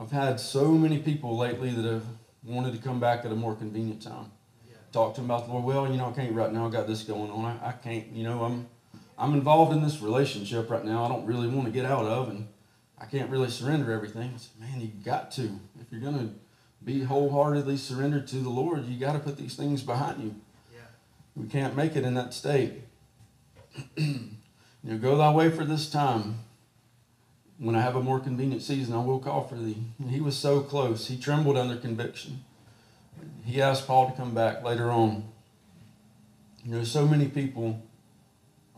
I've 0.00 0.10
had 0.10 0.40
so 0.40 0.70
many 0.70 0.96
people 0.96 1.36
lately 1.36 1.68
that 1.70 1.84
have 1.84 2.06
wanted 2.42 2.72
to 2.72 2.78
come 2.78 2.98
back 2.98 3.26
at 3.26 3.30
a 3.30 3.34
more 3.34 3.54
convenient 3.54 4.00
time. 4.00 4.32
Yeah. 4.66 4.76
Talk 4.90 5.16
to 5.16 5.20
them 5.20 5.30
about 5.30 5.44
the 5.44 5.52
Lord. 5.52 5.66
Well, 5.66 5.92
you 5.92 5.98
know, 5.98 6.08
I 6.08 6.12
can't 6.12 6.32
right 6.32 6.50
now. 6.50 6.66
I 6.66 6.70
got 6.70 6.86
this 6.86 7.02
going 7.02 7.30
on. 7.30 7.44
I, 7.44 7.68
I 7.68 7.72
can't, 7.72 8.06
you 8.06 8.24
know, 8.24 8.42
I'm 8.42 8.66
I'm 9.18 9.34
involved 9.34 9.76
in 9.76 9.82
this 9.82 10.00
relationship 10.00 10.70
right 10.70 10.82
now. 10.82 11.04
I 11.04 11.08
don't 11.08 11.26
really 11.26 11.46
want 11.46 11.66
to 11.66 11.70
get 11.70 11.84
out 11.84 12.06
of, 12.06 12.30
and 12.30 12.48
I 12.98 13.04
can't 13.04 13.30
really 13.30 13.50
surrender 13.50 13.92
everything. 13.92 14.32
I 14.34 14.38
said, 14.38 14.58
man, 14.58 14.80
you 14.80 14.88
got 15.04 15.30
to. 15.32 15.60
If 15.78 15.88
you're 15.90 16.00
going 16.00 16.18
to 16.18 16.34
be 16.82 17.02
wholeheartedly 17.02 17.76
surrendered 17.76 18.26
to 18.28 18.36
the 18.36 18.48
Lord, 18.48 18.86
you 18.86 18.98
got 18.98 19.12
to 19.12 19.18
put 19.18 19.36
these 19.36 19.56
things 19.56 19.82
behind 19.82 20.22
you. 20.22 20.34
Yeah. 20.72 20.80
We 21.34 21.48
can't 21.48 21.76
make 21.76 21.96
it 21.96 22.04
in 22.04 22.14
that 22.14 22.32
state. 22.32 22.72
you 23.96 24.30
know, 24.82 24.96
go 24.96 25.18
thy 25.18 25.30
way 25.30 25.50
for 25.50 25.66
this 25.66 25.90
time. 25.90 26.38
When 27.58 27.74
I 27.74 27.80
have 27.80 27.96
a 27.96 28.02
more 28.02 28.20
convenient 28.20 28.62
season, 28.62 28.94
I 28.94 29.02
will 29.02 29.18
call 29.18 29.46
for 29.46 29.56
thee. 29.56 29.82
And 29.98 30.10
he 30.10 30.20
was 30.20 30.36
so 30.36 30.60
close. 30.60 31.08
He 31.08 31.16
trembled 31.16 31.56
under 31.56 31.76
conviction. 31.76 32.44
He 33.44 33.62
asked 33.62 33.86
Paul 33.86 34.10
to 34.10 34.16
come 34.16 34.34
back 34.34 34.62
later 34.62 34.90
on. 34.90 35.24
You 36.64 36.72
know, 36.72 36.84
so 36.84 37.06
many 37.06 37.28
people 37.28 37.82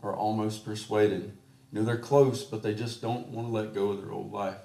are 0.01 0.15
almost 0.15 0.63
persuaded 0.63 1.33
you 1.71 1.79
know, 1.79 1.85
they're 1.85 1.97
close, 1.97 2.43
but 2.43 2.63
they 2.63 2.73
just 2.73 3.01
don't 3.01 3.27
want 3.27 3.47
to 3.47 3.53
let 3.53 3.73
go 3.73 3.89
of 3.89 4.01
their 4.01 4.11
old 4.11 4.31
life. 4.31 4.57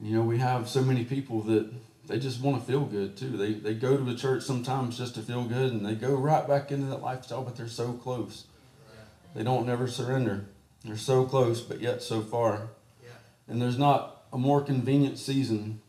You 0.00 0.16
know, 0.16 0.22
we 0.22 0.38
have 0.38 0.68
so 0.68 0.82
many 0.82 1.04
people 1.04 1.42
that 1.42 1.70
they 2.06 2.18
just 2.18 2.40
want 2.40 2.60
to 2.60 2.66
feel 2.66 2.84
good 2.84 3.16
too. 3.16 3.36
They, 3.36 3.54
they 3.54 3.74
go 3.74 3.96
to 3.96 4.02
the 4.02 4.14
church 4.14 4.42
sometimes 4.42 4.96
just 4.96 5.14
to 5.16 5.22
feel 5.22 5.44
good 5.44 5.72
and 5.72 5.84
they 5.84 5.94
go 5.94 6.14
right 6.14 6.46
back 6.46 6.70
into 6.70 6.86
that 6.86 7.02
lifestyle, 7.02 7.42
but 7.42 7.56
they're 7.56 7.68
so 7.68 7.92
close. 7.92 8.44
They 9.34 9.42
don't 9.42 9.66
never 9.66 9.86
surrender. 9.86 10.46
They're 10.84 10.96
so 10.96 11.24
close, 11.24 11.60
but 11.60 11.80
yet 11.80 12.02
so 12.02 12.22
far. 12.22 12.68
And 13.48 13.60
there's 13.60 13.78
not 13.78 14.24
a 14.32 14.38
more 14.38 14.60
convenient 14.60 15.18
season 15.18 15.80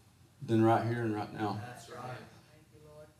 than 0.42 0.64
right 0.64 0.86
here 0.86 1.02
and 1.02 1.16
right 1.16 1.34
now. 1.34 1.60
That's 1.66 1.90
right. 1.90 2.18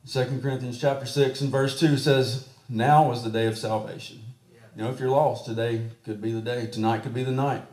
Second 0.06 0.42
Corinthians 0.42 0.80
chapter 0.80 1.06
6 1.06 1.42
and 1.42 1.52
verse 1.52 1.80
2 1.80 1.98
says, 1.98 2.48
Now 2.70 3.12
is 3.12 3.24
the 3.24 3.30
day 3.30 3.48
of 3.48 3.58
salvation. 3.58 4.20
Yeah. 4.54 4.60
You 4.76 4.84
know, 4.84 4.90
if 4.92 5.00
you're 5.00 5.10
lost, 5.10 5.46
today 5.46 5.88
could 6.06 6.22
be 6.22 6.32
the 6.32 6.42
day. 6.42 6.68
Tonight 6.68 7.04
could 7.04 7.14
be 7.14 7.24
the 7.24 7.32
night. 7.32 7.64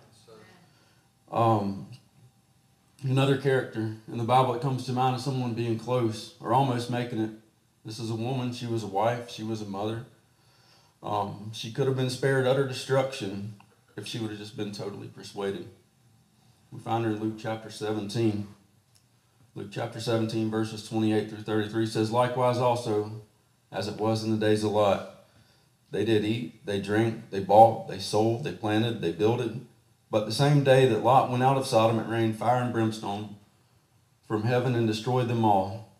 Um, 1.31 1.89
another 3.03 3.37
character 3.37 3.97
in 4.11 4.19
the 4.19 4.25
Bible 4.25 4.53
that 4.53 4.63
comes 4.63 4.87
to 4.87 4.93
mind 4.93 5.17
is 5.17 5.25
someone 5.25 5.55
being 5.55 5.79
close 5.79 6.35
or 6.41 6.53
almost 6.53 6.91
making 6.91 7.21
it. 7.21 7.31
This 7.85 7.99
is 7.99 8.11
a 8.11 8.15
woman. 8.15 8.53
She 8.53 8.67
was 8.67 8.83
a 8.83 8.89
wife. 8.89 9.31
She 9.31 9.43
was 9.43 9.61
a 9.61 9.67
mother. 9.67 10.07
Um, 11.03 11.51
she 11.53 11.71
could 11.71 11.87
have 11.87 11.97
been 11.97 12.09
spared 12.09 12.47
utter 12.47 12.67
destruction 12.67 13.55
if 13.97 14.07
she 14.07 14.19
would 14.19 14.31
have 14.31 14.39
just 14.39 14.57
been 14.57 14.73
totally 14.73 15.09
persuaded. 15.09 15.69
We 16.75 16.81
find 16.81 17.05
her 17.05 17.13
in 17.13 17.21
Luke 17.21 17.37
chapter 17.39 17.71
17. 17.71 18.49
Luke 19.55 19.69
chapter 19.71 20.01
17, 20.01 20.51
verses 20.51 20.89
28 20.89 21.31
through 21.31 21.43
33 21.43 21.87
says, 21.87 22.11
Likewise 22.11 22.59
also, 22.59 23.23
as 23.71 23.87
it 23.87 23.97
was 23.97 24.25
in 24.25 24.33
the 24.33 24.45
days 24.45 24.65
of 24.65 24.73
Lot, 24.73 25.25
they 25.93 26.05
did 26.05 26.25
eat, 26.25 26.67
they 26.67 26.81
drank, 26.81 27.31
they 27.31 27.39
bought, 27.39 27.87
they 27.87 28.01
sold, 28.01 28.43
they 28.43 28.51
planted, 28.51 29.01
they 29.01 29.13
builded. 29.13 29.65
But 30.11 30.27
the 30.27 30.33
same 30.33 30.65
day 30.65 30.87
that 30.87 31.05
Lot 31.05 31.31
went 31.31 31.45
out 31.45 31.57
of 31.57 31.65
Sodom, 31.65 32.01
it 32.01 32.09
rained 32.09 32.37
fire 32.37 32.61
and 32.61 32.73
brimstone 32.73 33.37
from 34.27 34.43
heaven 34.43 34.75
and 34.75 34.89
destroyed 34.89 35.29
them 35.29 35.45
all. 35.45 35.93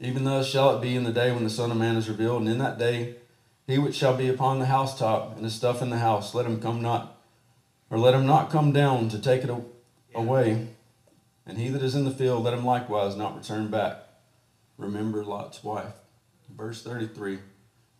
Even 0.00 0.24
thus 0.24 0.48
shall 0.48 0.74
it 0.74 0.80
be 0.80 0.96
in 0.96 1.04
the 1.04 1.12
day 1.12 1.32
when 1.32 1.44
the 1.44 1.50
Son 1.50 1.70
of 1.70 1.76
Man 1.76 1.96
is 1.96 2.08
revealed, 2.08 2.40
and 2.40 2.50
in 2.50 2.58
that 2.58 2.78
day 2.78 3.16
he 3.66 3.76
which 3.76 3.94
shall 3.94 4.16
be 4.16 4.30
upon 4.30 4.58
the 4.58 4.66
housetop 4.66 5.36
and 5.36 5.44
the 5.44 5.50
stuff 5.50 5.82
in 5.82 5.90
the 5.90 5.98
house, 5.98 6.34
let 6.34 6.46
him 6.46 6.62
come 6.62 6.80
not, 6.80 7.19
or 7.90 7.98
let 7.98 8.14
him 8.14 8.24
not 8.24 8.50
come 8.50 8.72
down 8.72 9.08
to 9.08 9.20
take 9.20 9.42
it 9.42 9.50
away. 10.14 10.68
And 11.44 11.58
he 11.58 11.68
that 11.68 11.82
is 11.82 11.96
in 11.96 12.04
the 12.04 12.10
field, 12.10 12.44
let 12.44 12.54
him 12.54 12.64
likewise 12.64 13.16
not 13.16 13.36
return 13.36 13.68
back. 13.68 13.98
Remember 14.78 15.24
Lot's 15.24 15.64
wife. 15.64 15.94
Verse 16.56 16.82
33. 16.82 17.40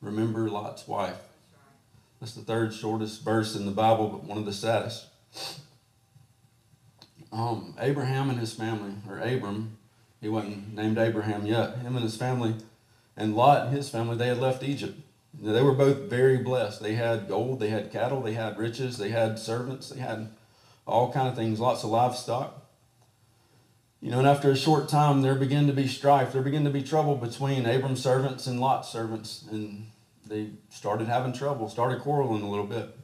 Remember 0.01 0.49
Lot's 0.49 0.87
wife. 0.87 1.19
That's 2.21 2.35
the 2.35 2.43
third 2.43 2.73
shortest 2.73 3.23
verse 3.25 3.57
in 3.57 3.67
the 3.67 3.73
Bible, 3.73 4.09
but 4.09 4.25
one 4.25 4.39
of 4.39 4.45
the 4.45 4.53
saddest. 4.53 5.07
Um, 7.33 7.75
Abraham 7.79 8.29
and 8.31 8.39
his 8.39 8.53
family, 8.53 8.93
or 9.09 9.19
Abram, 9.19 9.79
he 10.21 10.29
wasn't 10.29 10.75
named 10.75 10.99
Abraham 10.99 11.47
yet. 11.47 11.79
Him 11.79 11.97
and 11.97 12.05
his 12.05 12.17
family, 12.17 12.55
and 13.17 13.35
Lot 13.35 13.67
and 13.67 13.77
his 13.77 13.89
family, 13.89 14.17
they 14.17 14.29
had 14.29 14.39
left 14.39 14.63
Egypt. 14.63 14.99
They 15.33 15.63
were 15.63 15.75
both 15.75 16.11
very 16.11 16.39
blessed. 16.39 16.83
They 16.83 16.95
had 16.95 17.29
gold, 17.29 17.61
they 17.61 17.71
had 17.71 17.93
cattle, 17.93 18.21
they 18.21 18.35
had 18.35 18.59
riches, 18.59 18.99
they 18.99 19.11
had 19.11 19.39
servants, 19.39 19.91
they 19.91 20.01
had 20.01 20.31
all 20.87 21.13
kind 21.13 21.29
of 21.29 21.37
things, 21.37 21.61
lots 21.61 21.85
of 21.85 21.91
livestock. 21.91 22.61
You 24.01 24.11
know, 24.11 24.19
and 24.19 24.27
after 24.27 24.51
a 24.51 24.57
short 24.57 24.89
time, 24.89 25.21
there 25.23 25.35
began 25.35 25.67
to 25.67 25.73
be 25.73 25.87
strife. 25.87 26.33
There 26.33 26.43
began 26.43 26.65
to 26.65 26.71
be 26.71 26.83
trouble 26.83 27.17
between 27.17 27.67
Abram's 27.67 28.03
servants 28.03 28.47
and 28.47 28.59
Lot's 28.59 28.89
servants. 28.89 29.45
And 29.51 29.89
they 30.27 30.51
started 30.71 31.07
having 31.07 31.35
trouble, 31.35 31.69
started 31.69 32.01
quarreling 32.01 32.43
a 32.43 32.49
little 32.49 32.67
bit. 32.67 32.97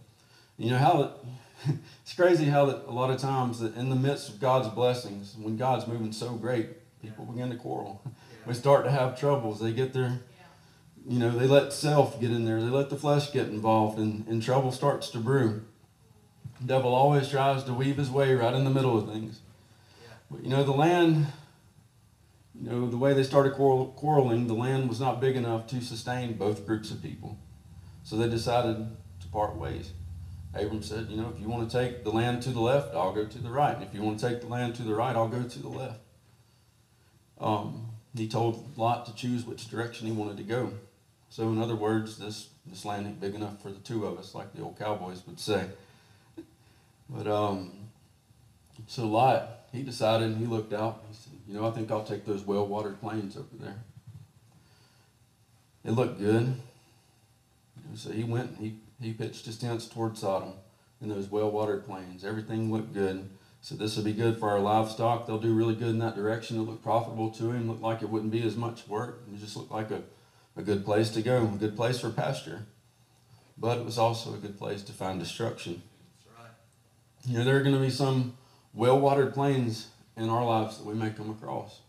You 0.56 0.70
know 0.70 0.78
how 0.78 1.02
it, 1.02 1.76
it's 2.02 2.14
crazy 2.14 2.46
how 2.46 2.64
that 2.66 2.84
a 2.86 2.90
lot 2.90 3.10
of 3.10 3.20
times 3.20 3.60
that 3.60 3.76
in 3.76 3.90
the 3.90 3.96
midst 3.96 4.30
of 4.30 4.40
God's 4.40 4.68
blessings, 4.68 5.36
when 5.38 5.58
God's 5.58 5.86
moving 5.86 6.12
so 6.12 6.30
great, 6.30 6.68
people 7.02 7.26
begin 7.26 7.50
to 7.50 7.56
quarrel. 7.56 8.02
We 8.46 8.54
start 8.54 8.84
to 8.84 8.90
have 8.90 9.18
troubles. 9.18 9.60
They 9.60 9.72
get 9.72 9.92
their, 9.92 10.20
you 11.08 11.20
know, 11.20 11.30
they 11.30 11.46
let 11.46 11.72
self 11.72 12.20
get 12.20 12.30
in 12.30 12.44
there. 12.44 12.60
They 12.60 12.68
let 12.68 12.90
the 12.90 12.96
flesh 12.96 13.32
get 13.32 13.48
involved, 13.48 13.98
and, 13.98 14.26
and 14.26 14.42
trouble 14.42 14.72
starts 14.72 15.08
to 15.10 15.18
brew. 15.18 15.62
The 16.60 16.66
devil 16.66 16.94
always 16.94 17.28
tries 17.28 17.62
to 17.64 17.74
weave 17.74 17.96
his 17.96 18.10
way 18.10 18.34
right 18.34 18.54
in 18.54 18.64
the 18.64 18.70
middle 18.70 18.98
of 18.98 19.08
things. 19.08 19.40
But 20.30 20.42
you 20.42 20.50
know, 20.50 20.64
the 20.64 20.72
land, 20.72 21.26
you 22.54 22.70
know, 22.70 22.90
the 22.90 22.96
way 22.96 23.14
they 23.14 23.22
started 23.22 23.52
quarrel, 23.52 23.94
quarreling, 23.96 24.48
the 24.48 24.54
land 24.54 24.88
was 24.88 25.00
not 25.00 25.20
big 25.20 25.36
enough 25.36 25.68
to 25.68 25.80
sustain 25.80 26.32
both 26.34 26.66
groups 26.66 26.90
of 26.90 27.02
people. 27.02 27.38
So 28.02 28.16
they 28.16 28.28
decided 28.28 28.88
to 29.20 29.28
part 29.28 29.56
ways. 29.56 29.92
Abram 30.54 30.82
said, 30.82 31.08
You 31.08 31.18
know, 31.18 31.32
if 31.32 31.40
you 31.40 31.48
want 31.48 31.70
to 31.70 31.78
take 31.78 32.02
the 32.02 32.10
land 32.10 32.42
to 32.42 32.50
the 32.50 32.60
left, 32.60 32.94
I'll 32.94 33.12
go 33.12 33.26
to 33.26 33.38
the 33.38 33.50
right. 33.50 33.76
And 33.76 33.84
if 33.84 33.94
you 33.94 34.02
want 34.02 34.18
to 34.18 34.28
take 34.28 34.40
the 34.40 34.48
land 34.48 34.74
to 34.76 34.82
the 34.82 34.94
right, 34.94 35.14
I'll 35.14 35.28
go 35.28 35.42
to 35.42 35.58
the 35.58 35.68
left. 35.68 36.00
Um, 37.38 37.90
he 38.16 38.26
told 38.26 38.76
Lot 38.78 39.06
to 39.06 39.14
choose 39.14 39.44
which 39.44 39.68
direction 39.68 40.06
he 40.06 40.12
wanted 40.12 40.38
to 40.38 40.42
go. 40.42 40.72
So, 41.30 41.48
in 41.48 41.60
other 41.60 41.76
words, 41.76 42.18
this, 42.18 42.48
this 42.66 42.84
land 42.84 43.06
ain't 43.06 43.20
big 43.20 43.34
enough 43.34 43.60
for 43.60 43.70
the 43.70 43.80
two 43.80 44.06
of 44.06 44.18
us, 44.18 44.34
like 44.34 44.54
the 44.54 44.62
old 44.62 44.78
cowboys 44.78 45.22
would 45.26 45.38
say. 45.38 45.66
But 47.08 47.26
um, 47.26 47.72
so 48.86 49.06
Lot, 49.06 49.48
he 49.72 49.82
decided 49.82 50.28
and 50.28 50.38
he 50.38 50.46
looked 50.46 50.72
out. 50.72 51.04
He 51.08 51.14
said, 51.14 51.32
You 51.46 51.54
know, 51.54 51.66
I 51.66 51.70
think 51.70 51.90
I'll 51.90 52.04
take 52.04 52.24
those 52.24 52.42
well 52.42 52.66
watered 52.66 53.00
plains 53.00 53.36
over 53.36 53.46
there. 53.58 53.76
It 55.84 55.92
looked 55.92 56.18
good. 56.18 56.54
So 57.94 58.10
he 58.10 58.24
went, 58.24 58.58
he, 58.58 58.74
he 59.00 59.12
pitched 59.12 59.46
his 59.46 59.56
tents 59.56 59.86
toward 59.86 60.18
Sodom 60.18 60.54
in 61.00 61.08
those 61.08 61.30
well 61.30 61.50
watered 61.50 61.86
plains. 61.86 62.24
Everything 62.24 62.72
looked 62.72 62.92
good. 62.92 63.28
So 63.60 63.74
this 63.74 63.96
will 63.96 64.04
be 64.04 64.12
good 64.12 64.38
for 64.38 64.50
our 64.50 64.60
livestock. 64.60 65.26
They'll 65.26 65.38
do 65.38 65.54
really 65.54 65.74
good 65.74 65.88
in 65.88 65.98
that 66.00 66.14
direction. 66.14 66.56
It'll 66.56 66.72
look 66.72 66.82
profitable 66.82 67.30
to 67.32 67.50
him. 67.50 67.68
Look 67.68 67.80
like 67.80 68.02
it 68.02 68.08
wouldn't 68.08 68.32
be 68.32 68.42
as 68.42 68.56
much 68.56 68.86
work. 68.86 69.22
It 69.32 69.38
just 69.38 69.56
looked 69.56 69.72
like 69.72 69.90
a, 69.90 70.02
a 70.56 70.62
good 70.62 70.84
place 70.84 71.10
to 71.10 71.22
go, 71.22 71.42
a 71.42 71.58
good 71.58 71.76
place 71.76 72.00
for 72.00 72.10
pasture. 72.10 72.66
But 73.58 73.78
it 73.78 73.84
was 73.84 73.98
also 73.98 74.34
a 74.34 74.38
good 74.38 74.58
place 74.58 74.82
to 74.82 74.92
find 74.92 75.18
destruction. 75.18 75.82
That's 76.24 76.38
right. 76.38 76.50
You 77.26 77.38
know, 77.38 77.44
there 77.44 77.56
are 77.56 77.62
going 77.62 77.74
to 77.74 77.80
be 77.80 77.90
some 77.90 78.36
well-watered 78.74 79.32
plains 79.34 79.88
in 80.16 80.28
our 80.28 80.44
lives 80.44 80.78
that 80.78 80.86
we 80.86 80.94
may 80.94 81.10
come 81.10 81.30
across. 81.30 81.80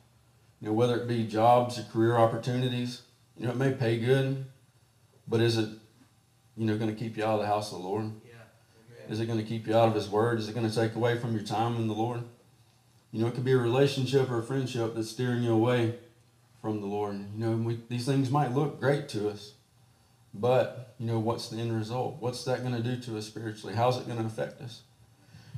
You 0.62 0.67
know, 0.67 0.74
whether 0.74 0.95
it 0.95 1.07
be 1.07 1.25
jobs 1.25 1.77
or 1.77 1.83
career 1.83 2.17
opportunities. 2.17 3.01
You 3.38 3.45
know, 3.45 3.51
it 3.51 3.57
may 3.57 3.71
pay 3.71 4.00
good, 4.00 4.45
but 5.27 5.41
is 5.41 5.57
it, 5.57 5.69
you 6.55 6.65
know, 6.65 6.77
going 6.77 6.93
to 6.93 7.00
keep 7.00 7.17
you 7.17 7.24
out 7.24 7.36
of 7.36 7.41
the 7.41 7.47
house 7.47 7.71
of 7.71 7.79
the 7.79 7.83
Lord? 7.83 8.12
Yeah. 8.25 9.12
Is 9.12 9.19
it 9.19 9.27
going 9.27 9.38
to 9.38 9.45
keep 9.45 9.67
you 9.67 9.75
out 9.75 9.89
of 9.89 9.93
His 9.93 10.09
Word? 10.09 10.39
Is 10.39 10.50
it 10.50 10.55
going 10.55 10.67
to 10.67 10.75
take 10.75 10.95
away 10.95 11.19
from 11.19 11.33
your 11.33 11.43
time 11.43 11.75
in 11.75 11.88
the 11.88 11.93
Lord? 11.93 12.24
You 13.12 13.21
know, 13.21 13.27
it 13.27 13.36
could 13.36 13.45
be 13.45 13.51
a 13.51 13.57
relationship 13.57 14.31
or 14.31 14.39
a 14.39 14.43
friendship 14.43 14.95
that's 14.95 15.12
steering 15.12 15.43
you 15.43 15.53
away 15.53 15.95
from 16.67 16.81
the 16.81 16.88
Lord. 16.88 17.15
You 17.15 17.45
know, 17.45 17.51
we, 17.55 17.79
these 17.88 18.05
things 18.05 18.29
might 18.29 18.51
look 18.51 18.79
great 18.79 19.07
to 19.09 19.29
us, 19.29 19.53
but, 20.33 20.93
you 21.00 21.07
know, 21.07 21.17
what's 21.17 21.47
the 21.47 21.57
end 21.57 21.74
result? 21.74 22.17
What's 22.19 22.43
that 22.43 22.62
going 22.62 22.75
to 22.75 22.83
do 22.83 23.01
to 23.03 23.17
us 23.17 23.25
spiritually? 23.25 23.74
How's 23.74 23.97
it 23.97 24.05
going 24.05 24.19
to 24.19 24.25
affect 24.25 24.62
us? 24.62 24.81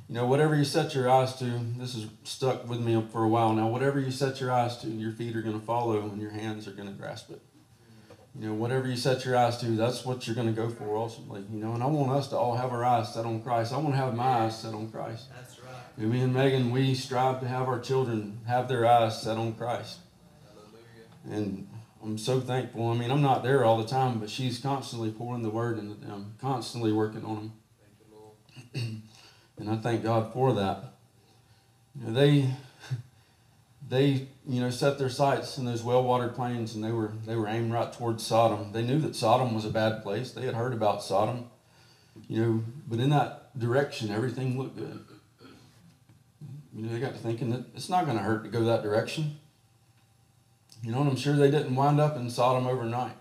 You 0.08 0.14
know, 0.14 0.28
whatever 0.28 0.56
you 0.56 0.64
set 0.64 0.94
your 0.94 1.10
eyes 1.10 1.36
to, 1.40 1.46
this 1.78 1.96
has 1.96 2.06
stuck 2.24 2.70
with 2.70 2.80
me 2.80 3.04
for 3.12 3.24
a 3.24 3.28
while 3.28 3.54
now. 3.54 3.68
Whatever 3.68 4.00
you 4.00 4.12
set 4.12 4.40
your 4.40 4.52
eyes 4.52 4.78
to, 4.78 4.88
your 4.88 5.12
feet 5.12 5.36
are 5.36 5.42
going 5.42 5.60
to 5.60 5.66
follow 5.66 6.02
and 6.02 6.22
your 6.22 6.32
hands 6.32 6.68
are 6.68 6.72
going 6.72 6.88
to 6.88 6.94
grasp 6.94 7.32
it 7.32 7.42
you 8.38 8.48
know, 8.48 8.54
whatever 8.54 8.88
you 8.88 8.96
set 8.96 9.26
your 9.26 9.36
eyes 9.36 9.58
to, 9.58 9.66
that's 9.72 10.06
what 10.06 10.28
you're 10.28 10.36
going 10.36 10.48
to 10.48 10.54
go 10.54 10.70
for 10.70 10.96
ultimately. 10.96 11.44
You 11.52 11.60
know, 11.60 11.74
and 11.74 11.84
I 11.84 11.88
want 11.88 12.12
us 12.12 12.28
to 12.30 12.38
all 12.38 12.56
have 12.56 12.72
our 12.72 12.86
eyes 12.86 13.14
set 13.14 13.26
on 13.26 13.42
Christ. 13.42 13.74
I 13.74 13.78
want 13.78 13.94
to 13.94 13.98
have 13.98 14.16
my 14.16 14.46
eyes 14.46 14.60
set 14.60 14.74
on 14.74 14.90
Christ. 14.90 15.26
That's 15.36 15.60
right. 15.60 15.74
And 15.98 16.12
me 16.12 16.22
and 16.22 16.34
Megan, 16.34 16.72
we 16.72 16.94
strive 16.94 17.40
to 17.42 17.48
have 17.48 17.68
our 17.68 17.80
children 17.80 18.40
have 18.48 18.68
their 18.68 18.86
eyes 18.86 19.22
set 19.22 19.38
on 19.38 19.54
Christ. 19.54 19.98
And 21.30 21.68
I'm 22.04 22.18
so 22.18 22.40
thankful. 22.40 22.90
I 22.90 22.96
mean, 22.96 23.12
I'm 23.12 23.22
not 23.22 23.44
there 23.44 23.64
all 23.64 23.78
the 23.78 23.88
time, 23.88 24.20
but 24.20 24.30
she's 24.30 24.60
constantly 24.60 25.12
pouring 25.12 25.44
the 25.44 25.50
word 25.50 25.78
into 25.78 25.94
them, 25.94 26.36
constantly 26.42 26.92
working 26.92 27.24
on 27.24 27.36
them. 27.36 27.54
Thank 28.74 28.86
you, 28.86 29.02
and 29.60 29.70
I 29.70 29.76
thank 29.78 30.04
God 30.04 30.34
for 30.34 30.54
that. 30.54 30.94
You 31.96 32.08
know, 32.08 32.14
they 32.14 32.50
they 33.90 34.28
you 34.48 34.62
know 34.62 34.70
set 34.70 34.98
their 34.98 35.10
sights 35.10 35.58
in 35.58 35.66
those 35.66 35.84
well-watered 35.84 36.36
plains 36.36 36.74
and 36.74 36.84
they 36.84 36.92
were 36.92 37.14
they 37.26 37.36
were 37.36 37.48
aimed 37.48 37.72
right 37.72 37.92
towards 37.92 38.26
Sodom. 38.26 38.72
They 38.72 38.84
knew 38.84 39.00
that 39.00 39.16
Sodom 39.16 39.54
was 39.54 39.66
a 39.66 39.70
bad 39.70 40.02
place. 40.02 40.32
They 40.32 40.46
had 40.46 40.56
heard 40.56 40.74
about 40.74 41.04
Sodom, 41.04 41.46
you 42.28 42.42
know, 42.42 42.64
but 42.88 43.00
in 43.00 43.10
that 43.10 43.58
direction 43.60 44.10
everything 44.10 44.58
looked 44.58 44.78
good. 44.78 45.06
You 46.74 46.86
know, 46.86 46.94
they 46.94 47.00
got 47.00 47.14
to 47.14 47.20
thinking 47.20 47.50
that 47.50 47.66
it's 47.76 47.90
not 47.90 48.06
going 48.06 48.18
to 48.18 48.24
hurt 48.24 48.44
to 48.44 48.50
go 48.50 48.64
that 48.66 48.84
direction. 48.84 49.38
You 50.82 50.92
know, 50.92 51.02
and 51.02 51.10
I'm 51.10 51.16
sure 51.16 51.36
they 51.36 51.52
didn't 51.52 51.76
wind 51.76 52.00
up 52.00 52.16
in 52.16 52.30
Sodom 52.30 52.68
overnight. 52.68 53.16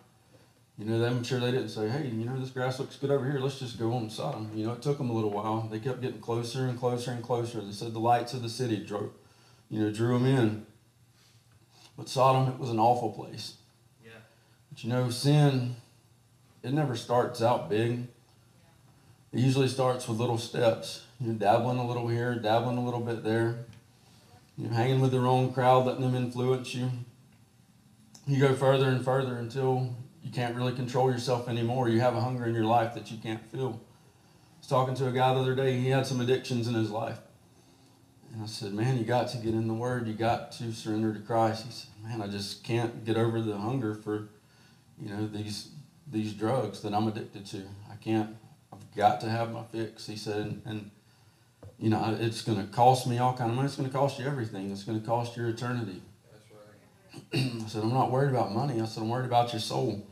You 0.79 0.85
know, 0.85 1.05
I'm 1.05 1.25
sure 1.25 1.41
they 1.41 1.51
didn't 1.51 1.71
say, 1.71 1.89
hey, 1.89 2.07
you 2.07 2.25
know, 2.25 2.39
this 2.39 2.51
grass 2.51 2.79
looks 2.79 2.95
good 2.95 3.11
over 3.11 3.29
here. 3.29 3.41
Let's 3.41 3.59
just 3.59 3.81
go 3.81 3.93
on 3.95 4.09
to 4.09 4.15
Sodom. 4.15 4.53
You 4.55 4.67
know, 4.67 4.75
it 4.75 4.83
took 4.83 4.99
them 4.99 5.11
a 5.11 5.13
little 5.13 5.31
while. 5.31 5.69
They 5.69 5.81
kept 5.81 6.01
getting 6.01 6.21
closer 6.21 6.67
and 6.67 6.79
closer 6.79 7.11
and 7.11 7.23
closer. 7.23 7.61
They 7.61 7.73
said 7.73 7.93
the 7.93 7.99
lights 7.99 8.33
of 8.33 8.43
the 8.43 8.49
city 8.49 8.77
drove, 8.85 9.11
you 9.69 9.81
know, 9.81 9.91
drew 9.91 10.17
them 10.17 10.27
in. 10.27 10.67
But 11.97 12.09
Sodom, 12.09 12.53
it 12.53 12.61
was 12.61 12.71
an 12.71 12.79
awful 12.79 13.11
place. 13.11 13.55
Yeah. 14.05 14.13
But 14.71 14.85
you 14.85 14.91
know, 14.91 15.11
sin, 15.11 15.75
it 16.63 16.73
never 16.73 16.95
starts 16.95 17.43
out 17.43 17.69
big. 17.69 18.07
It 19.33 19.41
usually 19.41 19.67
starts 19.67 20.07
with 20.07 20.19
little 20.19 20.39
steps. 20.39 21.03
You 21.21 21.33
know, 21.33 21.35
dabbling 21.35 21.79
a 21.79 21.87
little 21.87 22.07
here, 22.07 22.37
dabbling 22.37 22.79
a 22.79 22.85
little 22.85 23.01
bit 23.01 23.25
there. 23.25 23.65
You 24.57 24.69
know, 24.69 24.75
hanging 24.75 25.01
with 25.01 25.11
the 25.11 25.19
wrong 25.19 25.53
crowd, 25.53 25.87
letting 25.87 26.03
them 26.03 26.15
influence 26.15 26.73
you. 26.73 26.89
You 28.29 28.39
go 28.39 28.55
further 28.55 28.91
and 28.91 29.03
further 29.03 29.37
until 29.39 29.97
you 30.23 30.31
can't 30.31 30.55
really 30.55 30.75
control 30.75 31.11
yourself 31.11 31.49
anymore. 31.49 31.89
You 31.89 32.01
have 32.01 32.15
a 32.15 32.21
hunger 32.21 32.45
in 32.45 32.55
your 32.55 32.65
life 32.65 32.93
that 32.95 33.11
you 33.11 33.17
can't 33.17 33.43
feel. 33.51 33.81
I 33.81 34.59
was 34.59 34.69
talking 34.69 34.95
to 34.97 35.09
a 35.09 35.13
guy 35.13 35.33
the 35.33 35.41
other 35.41 35.55
day. 35.55 35.81
He 35.81 35.89
had 35.89 36.07
some 36.07 36.21
addictions 36.21 36.69
in 36.69 36.75
his 36.75 36.91
life. 36.91 37.19
And 38.31 38.43
I 38.43 38.47
said, 38.47 38.75
Man, 38.75 38.99
you 38.99 39.05
got 39.05 39.29
to 39.29 39.39
get 39.39 39.55
in 39.55 39.67
the 39.67 39.73
Word. 39.73 40.07
You 40.07 40.13
got 40.13 40.53
to 40.53 40.73
surrender 40.73 41.15
to 41.15 41.21
Christ. 41.21 41.65
He 41.65 41.73
said, 41.73 41.89
Man, 42.03 42.21
I 42.21 42.27
just 42.27 42.63
can't 42.63 43.03
get 43.03 43.17
over 43.17 43.41
the 43.41 43.57
hunger 43.57 43.95
for, 43.95 44.29
you 45.01 45.09
know, 45.09 45.27
these 45.27 45.71
these 46.11 46.35
drugs 46.35 46.83
that 46.83 46.93
I'm 46.93 47.09
addicted 47.09 47.47
to. 47.47 47.63
I 47.91 47.97
can't. 47.97 48.37
I've 48.71 48.95
got 48.95 49.23
to 49.23 49.31
have 49.31 49.53
my 49.53 49.63
fix. 49.65 50.07
He 50.07 50.17
said, 50.17 50.37
and, 50.37 50.63
and 50.67 50.91
you 51.79 51.89
know, 51.89 52.17
it's 52.21 52.43
going 52.43 52.59
to 52.59 52.67
cost 52.73 53.07
me 53.07 53.19
all 53.19 53.35
kind 53.35 53.51
of 53.51 53.57
money. 53.57 53.67
It's 53.67 53.77
going 53.77 53.89
to 53.89 53.97
cost 53.97 54.19
you 54.19 54.27
everything. 54.27 54.71
It's 54.71 54.85
going 54.85 55.01
to 55.01 55.07
cost 55.07 55.37
your 55.37 55.49
eternity. 55.49 56.03
I 57.35 57.69
said, 57.69 57.83
I'm 57.83 57.93
not 57.93 58.11
worried 58.11 58.31
about 58.31 58.53
money. 58.53 58.81
I 58.81 58.87
said, 58.87 59.03
I'm 59.03 59.09
worried 59.09 59.27
about 59.27 59.53
your 59.53 59.61
soul. 59.61 60.07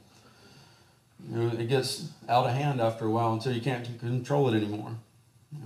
You 1.28 1.36
know, 1.36 1.48
it 1.58 1.68
gets 1.68 2.10
out 2.28 2.46
of 2.46 2.52
hand 2.52 2.80
after 2.80 3.06
a 3.06 3.10
while 3.10 3.32
until 3.32 3.52
you 3.52 3.60
can't 3.60 3.98
control 3.98 4.52
it 4.52 4.56
anymore. 4.56 4.96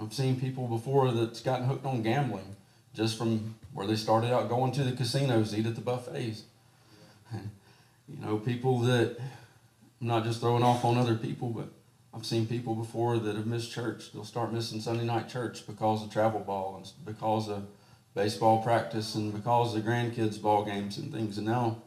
I've 0.00 0.14
seen 0.14 0.38
people 0.38 0.68
before 0.68 1.10
that's 1.12 1.40
gotten 1.40 1.66
hooked 1.66 1.84
on 1.84 2.02
gambling 2.02 2.56
just 2.94 3.18
from 3.18 3.54
where 3.72 3.86
they 3.86 3.96
started 3.96 4.32
out 4.32 4.48
going 4.48 4.72
to 4.72 4.84
the 4.84 4.92
casinos, 4.92 5.56
eat 5.56 5.66
at 5.66 5.74
the 5.74 5.80
buffets. 5.80 6.44
you 7.32 8.24
know, 8.24 8.38
people 8.38 8.80
that 8.80 9.16
I'm 10.00 10.06
not 10.06 10.24
just 10.24 10.40
throwing 10.40 10.62
off 10.62 10.84
on 10.84 10.96
other 10.96 11.14
people, 11.14 11.50
but 11.50 11.68
I've 12.14 12.26
seen 12.26 12.46
people 12.46 12.74
before 12.74 13.18
that 13.18 13.36
have 13.36 13.46
missed 13.46 13.70
church. 13.70 14.12
They'll 14.12 14.24
start 14.24 14.52
missing 14.52 14.80
Sunday 14.80 15.04
night 15.04 15.28
church 15.28 15.66
because 15.66 16.02
of 16.02 16.12
travel 16.12 16.40
ball 16.40 16.76
and 16.76 16.90
because 17.04 17.48
of 17.48 17.66
baseball 18.14 18.62
practice 18.62 19.14
and 19.14 19.32
because 19.32 19.74
of 19.74 19.84
the 19.84 19.90
grandkids' 19.90 20.40
ball 20.40 20.64
games 20.64 20.98
and 20.98 21.12
things. 21.12 21.38
And 21.38 21.46
now 21.46 21.82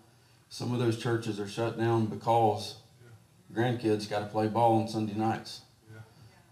some 0.49 0.73
of 0.73 0.79
those 0.79 0.97
churches 0.97 1.39
are 1.39 1.47
shut 1.47 1.77
down 1.77 2.05
because 2.05 2.75
grandkids 3.53 4.09
got 4.09 4.19
to 4.19 4.25
play 4.27 4.47
ball 4.47 4.81
on 4.81 4.87
Sunday 4.87 5.15
nights. 5.15 5.61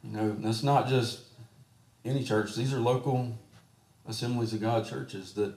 You 0.04 0.18
know, 0.18 0.36
that's 0.40 0.64
not 0.64 0.88
just 0.88 1.22
any 2.04 2.24
church. 2.24 2.56
These 2.56 2.74
are 2.74 2.80
local 2.80 3.38
assemblies 4.08 4.54
of 4.54 4.62
God 4.62 4.88
churches 4.88 5.34
that, 5.34 5.54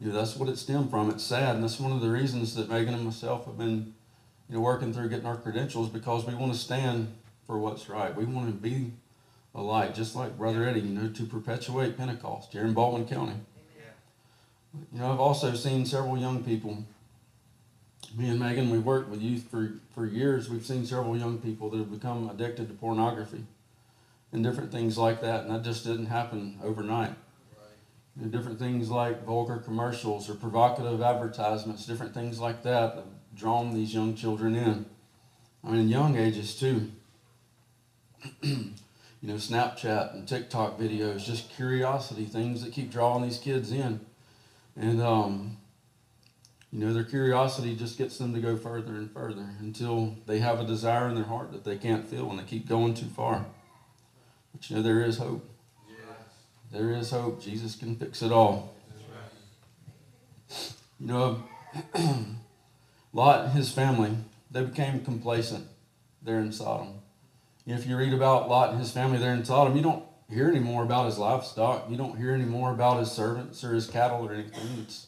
you 0.00 0.08
know, 0.08 0.14
that's 0.14 0.36
what 0.36 0.48
it 0.48 0.56
stemmed 0.56 0.90
from. 0.90 1.10
It's 1.10 1.22
sad, 1.22 1.54
and 1.54 1.62
that's 1.62 1.78
one 1.78 1.92
of 1.92 2.00
the 2.00 2.08
reasons 2.08 2.54
that 2.54 2.70
Megan 2.70 2.94
and 2.94 3.04
myself 3.04 3.44
have 3.44 3.58
been, 3.58 3.94
you 4.48 4.56
know, 4.56 4.60
working 4.60 4.92
through 4.92 5.10
getting 5.10 5.26
our 5.26 5.36
credentials 5.36 5.90
because 5.90 6.26
we 6.26 6.34
want 6.34 6.52
to 6.52 6.58
stand 6.58 7.14
for 7.46 7.58
what's 7.58 7.88
right. 7.90 8.14
We 8.16 8.24
want 8.24 8.46
to 8.46 8.52
be 8.52 8.92
a 9.54 9.62
light, 9.62 9.94
just 9.94 10.16
like 10.16 10.36
Brother 10.36 10.66
Eddie, 10.68 10.80
you 10.80 10.94
know, 10.94 11.08
to 11.08 11.24
perpetuate 11.24 11.96
Pentecost 11.96 12.52
here 12.52 12.64
in 12.64 12.74
Baldwin 12.74 13.06
County. 13.06 13.34
You 14.92 14.98
know, 14.98 15.12
I've 15.12 15.20
also 15.20 15.54
seen 15.54 15.86
several 15.86 16.18
young 16.18 16.42
people. 16.42 16.84
Me 18.16 18.28
and 18.28 18.40
Megan, 18.40 18.70
we've 18.70 18.84
worked 18.84 19.08
with 19.08 19.20
youth 19.20 19.48
for, 19.48 19.74
for 19.94 20.06
years. 20.06 20.50
We've 20.50 20.66
seen 20.66 20.84
several 20.84 21.16
young 21.16 21.38
people 21.38 21.70
that 21.70 21.78
have 21.78 21.92
become 21.92 22.28
addicted 22.28 22.68
to 22.68 22.74
pornography 22.74 23.44
and 24.32 24.42
different 24.42 24.72
things 24.72 24.98
like 24.98 25.20
that. 25.20 25.44
And 25.44 25.54
that 25.54 25.62
just 25.62 25.84
didn't 25.84 26.06
happen 26.06 26.58
overnight. 26.62 27.10
Right. 27.10 27.70
You 28.16 28.24
know, 28.24 28.28
different 28.28 28.58
things 28.58 28.90
like 28.90 29.24
vulgar 29.24 29.58
commercials 29.58 30.28
or 30.28 30.34
provocative 30.34 31.00
advertisements, 31.00 31.86
different 31.86 32.14
things 32.14 32.40
like 32.40 32.64
that 32.64 32.96
have 32.96 33.04
drawn 33.36 33.74
these 33.74 33.94
young 33.94 34.16
children 34.16 34.56
in. 34.56 34.86
I 35.62 35.70
mean, 35.70 35.88
young 35.88 36.16
ages 36.16 36.56
too. 36.56 36.90
you 39.24 39.30
know, 39.30 39.36
Snapchat 39.36 40.12
and 40.12 40.28
TikTok 40.28 40.78
videos, 40.78 41.24
just 41.24 41.48
curiosity, 41.48 42.26
things 42.26 42.62
that 42.62 42.74
keep 42.74 42.92
drawing 42.92 43.22
these 43.22 43.38
kids 43.38 43.72
in. 43.72 44.00
And, 44.76 45.00
um, 45.00 45.56
you 46.70 46.84
know, 46.84 46.92
their 46.92 47.04
curiosity 47.04 47.74
just 47.74 47.96
gets 47.96 48.18
them 48.18 48.34
to 48.34 48.40
go 48.40 48.58
further 48.58 48.92
and 48.92 49.10
further 49.10 49.46
until 49.60 50.14
they 50.26 50.40
have 50.40 50.60
a 50.60 50.66
desire 50.66 51.08
in 51.08 51.14
their 51.14 51.24
heart 51.24 51.52
that 51.52 51.64
they 51.64 51.78
can't 51.78 52.06
feel 52.06 52.28
and 52.28 52.38
they 52.38 52.44
keep 52.44 52.68
going 52.68 52.92
too 52.92 53.06
far. 53.06 53.46
But, 54.52 54.68
you 54.68 54.76
know, 54.76 54.82
there 54.82 55.00
is 55.00 55.16
hope. 55.16 55.48
There 56.70 56.90
is 56.90 57.10
hope. 57.10 57.42
Jesus 57.42 57.76
can 57.76 57.96
fix 57.96 58.20
it 58.20 58.30
all. 58.30 58.74
You 61.00 61.06
know, 61.06 61.44
Lot 63.14 63.44
and 63.46 63.52
his 63.54 63.72
family, 63.72 64.18
they 64.50 64.62
became 64.62 65.02
complacent 65.02 65.66
there 66.20 66.40
in 66.40 66.52
Sodom. 66.52 67.00
If 67.66 67.86
you 67.86 67.96
read 67.96 68.12
about 68.12 68.48
Lot 68.50 68.70
and 68.70 68.78
his 68.78 68.90
family 68.90 69.16
there 69.16 69.32
in 69.32 69.42
Sodom, 69.42 69.74
you 69.74 69.82
don't 69.82 70.04
hear 70.28 70.48
any 70.48 70.58
more 70.58 70.82
about 70.82 71.06
his 71.06 71.16
livestock. 71.16 71.88
You 71.88 71.96
don't 71.96 72.18
hear 72.18 72.34
any 72.34 72.44
more 72.44 72.70
about 72.70 72.98
his 72.98 73.10
servants 73.10 73.64
or 73.64 73.72
his 73.72 73.86
cattle 73.86 74.26
or 74.26 74.34
anything. 74.34 74.68
It's, 74.82 75.06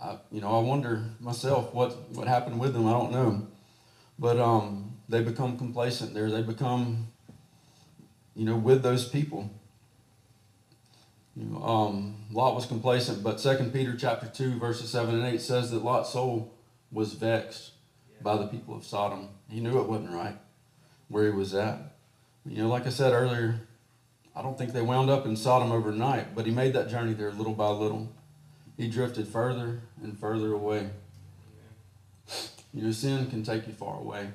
I, 0.00 0.18
you 0.30 0.40
know, 0.40 0.56
I 0.56 0.62
wonder 0.62 1.06
myself 1.18 1.74
what, 1.74 2.10
what 2.12 2.28
happened 2.28 2.60
with 2.60 2.72
them. 2.72 2.86
I 2.86 2.92
don't 2.92 3.10
know. 3.10 3.48
But 4.16 4.38
um, 4.38 4.96
they 5.08 5.22
become 5.22 5.58
complacent 5.58 6.14
there. 6.14 6.30
They 6.30 6.42
become, 6.42 7.08
you 8.36 8.44
know, 8.44 8.56
with 8.56 8.82
those 8.84 9.08
people. 9.08 9.50
You 11.34 11.46
know, 11.46 11.64
um, 11.64 12.26
Lot 12.30 12.54
was 12.54 12.66
complacent, 12.66 13.24
but 13.24 13.40
Second 13.40 13.72
Peter 13.72 13.96
chapter 13.96 14.28
two, 14.28 14.56
verses 14.58 14.90
seven 14.90 15.16
and 15.16 15.26
eight 15.26 15.40
says 15.40 15.70
that 15.72 15.82
Lot's 15.82 16.10
soul 16.10 16.54
was 16.92 17.14
vexed 17.14 17.72
by 18.22 18.36
the 18.36 18.46
people 18.46 18.76
of 18.76 18.84
Sodom. 18.84 19.30
He 19.48 19.60
knew 19.60 19.80
it 19.80 19.88
wasn't 19.88 20.12
right 20.12 20.36
where 21.10 21.24
he 21.24 21.30
was 21.30 21.54
at. 21.54 21.96
You 22.46 22.62
know, 22.62 22.68
like 22.68 22.86
I 22.86 22.90
said 22.90 23.12
earlier, 23.12 23.60
I 24.34 24.40
don't 24.40 24.56
think 24.56 24.72
they 24.72 24.80
wound 24.80 25.10
up 25.10 25.26
in 25.26 25.36
Sodom 25.36 25.72
overnight, 25.72 26.34
but 26.34 26.46
he 26.46 26.52
made 26.52 26.72
that 26.72 26.88
journey 26.88 27.12
there 27.12 27.32
little 27.32 27.52
by 27.52 27.68
little. 27.68 28.10
He 28.78 28.88
drifted 28.88 29.28
further 29.28 29.82
and 30.02 30.18
further 30.18 30.54
away. 30.54 30.88
You 32.72 32.84
know, 32.84 32.92
sin 32.92 33.28
can 33.28 33.42
take 33.42 33.66
you 33.66 33.74
far 33.74 33.98
away. 33.98 34.30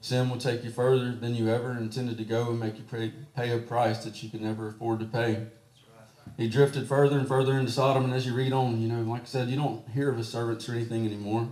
Sin 0.00 0.28
will 0.28 0.38
take 0.38 0.64
you 0.64 0.70
further 0.70 1.14
than 1.14 1.36
you 1.36 1.48
ever 1.48 1.72
intended 1.72 2.18
to 2.18 2.24
go 2.24 2.48
and 2.50 2.58
make 2.58 2.76
you 2.76 3.12
pay, 3.36 3.50
a 3.50 3.58
price 3.58 4.02
that 4.02 4.20
you 4.22 4.30
can 4.30 4.42
never 4.42 4.68
afford 4.68 4.98
to 5.00 5.06
pay. 5.06 5.46
He 6.36 6.48
drifted 6.48 6.88
further 6.88 7.18
and 7.18 7.28
further 7.28 7.58
into 7.58 7.70
Sodom, 7.70 8.04
and 8.04 8.14
as 8.14 8.26
you 8.26 8.34
read 8.34 8.52
on, 8.52 8.80
you 8.80 8.88
know, 8.88 9.02
like 9.02 9.22
I 9.22 9.26
said, 9.26 9.48
you 9.48 9.56
don't 9.56 9.86
hear 9.90 10.08
of 10.10 10.16
his 10.16 10.28
servants 10.28 10.68
or 10.68 10.72
anything 10.72 11.04
anymore. 11.04 11.50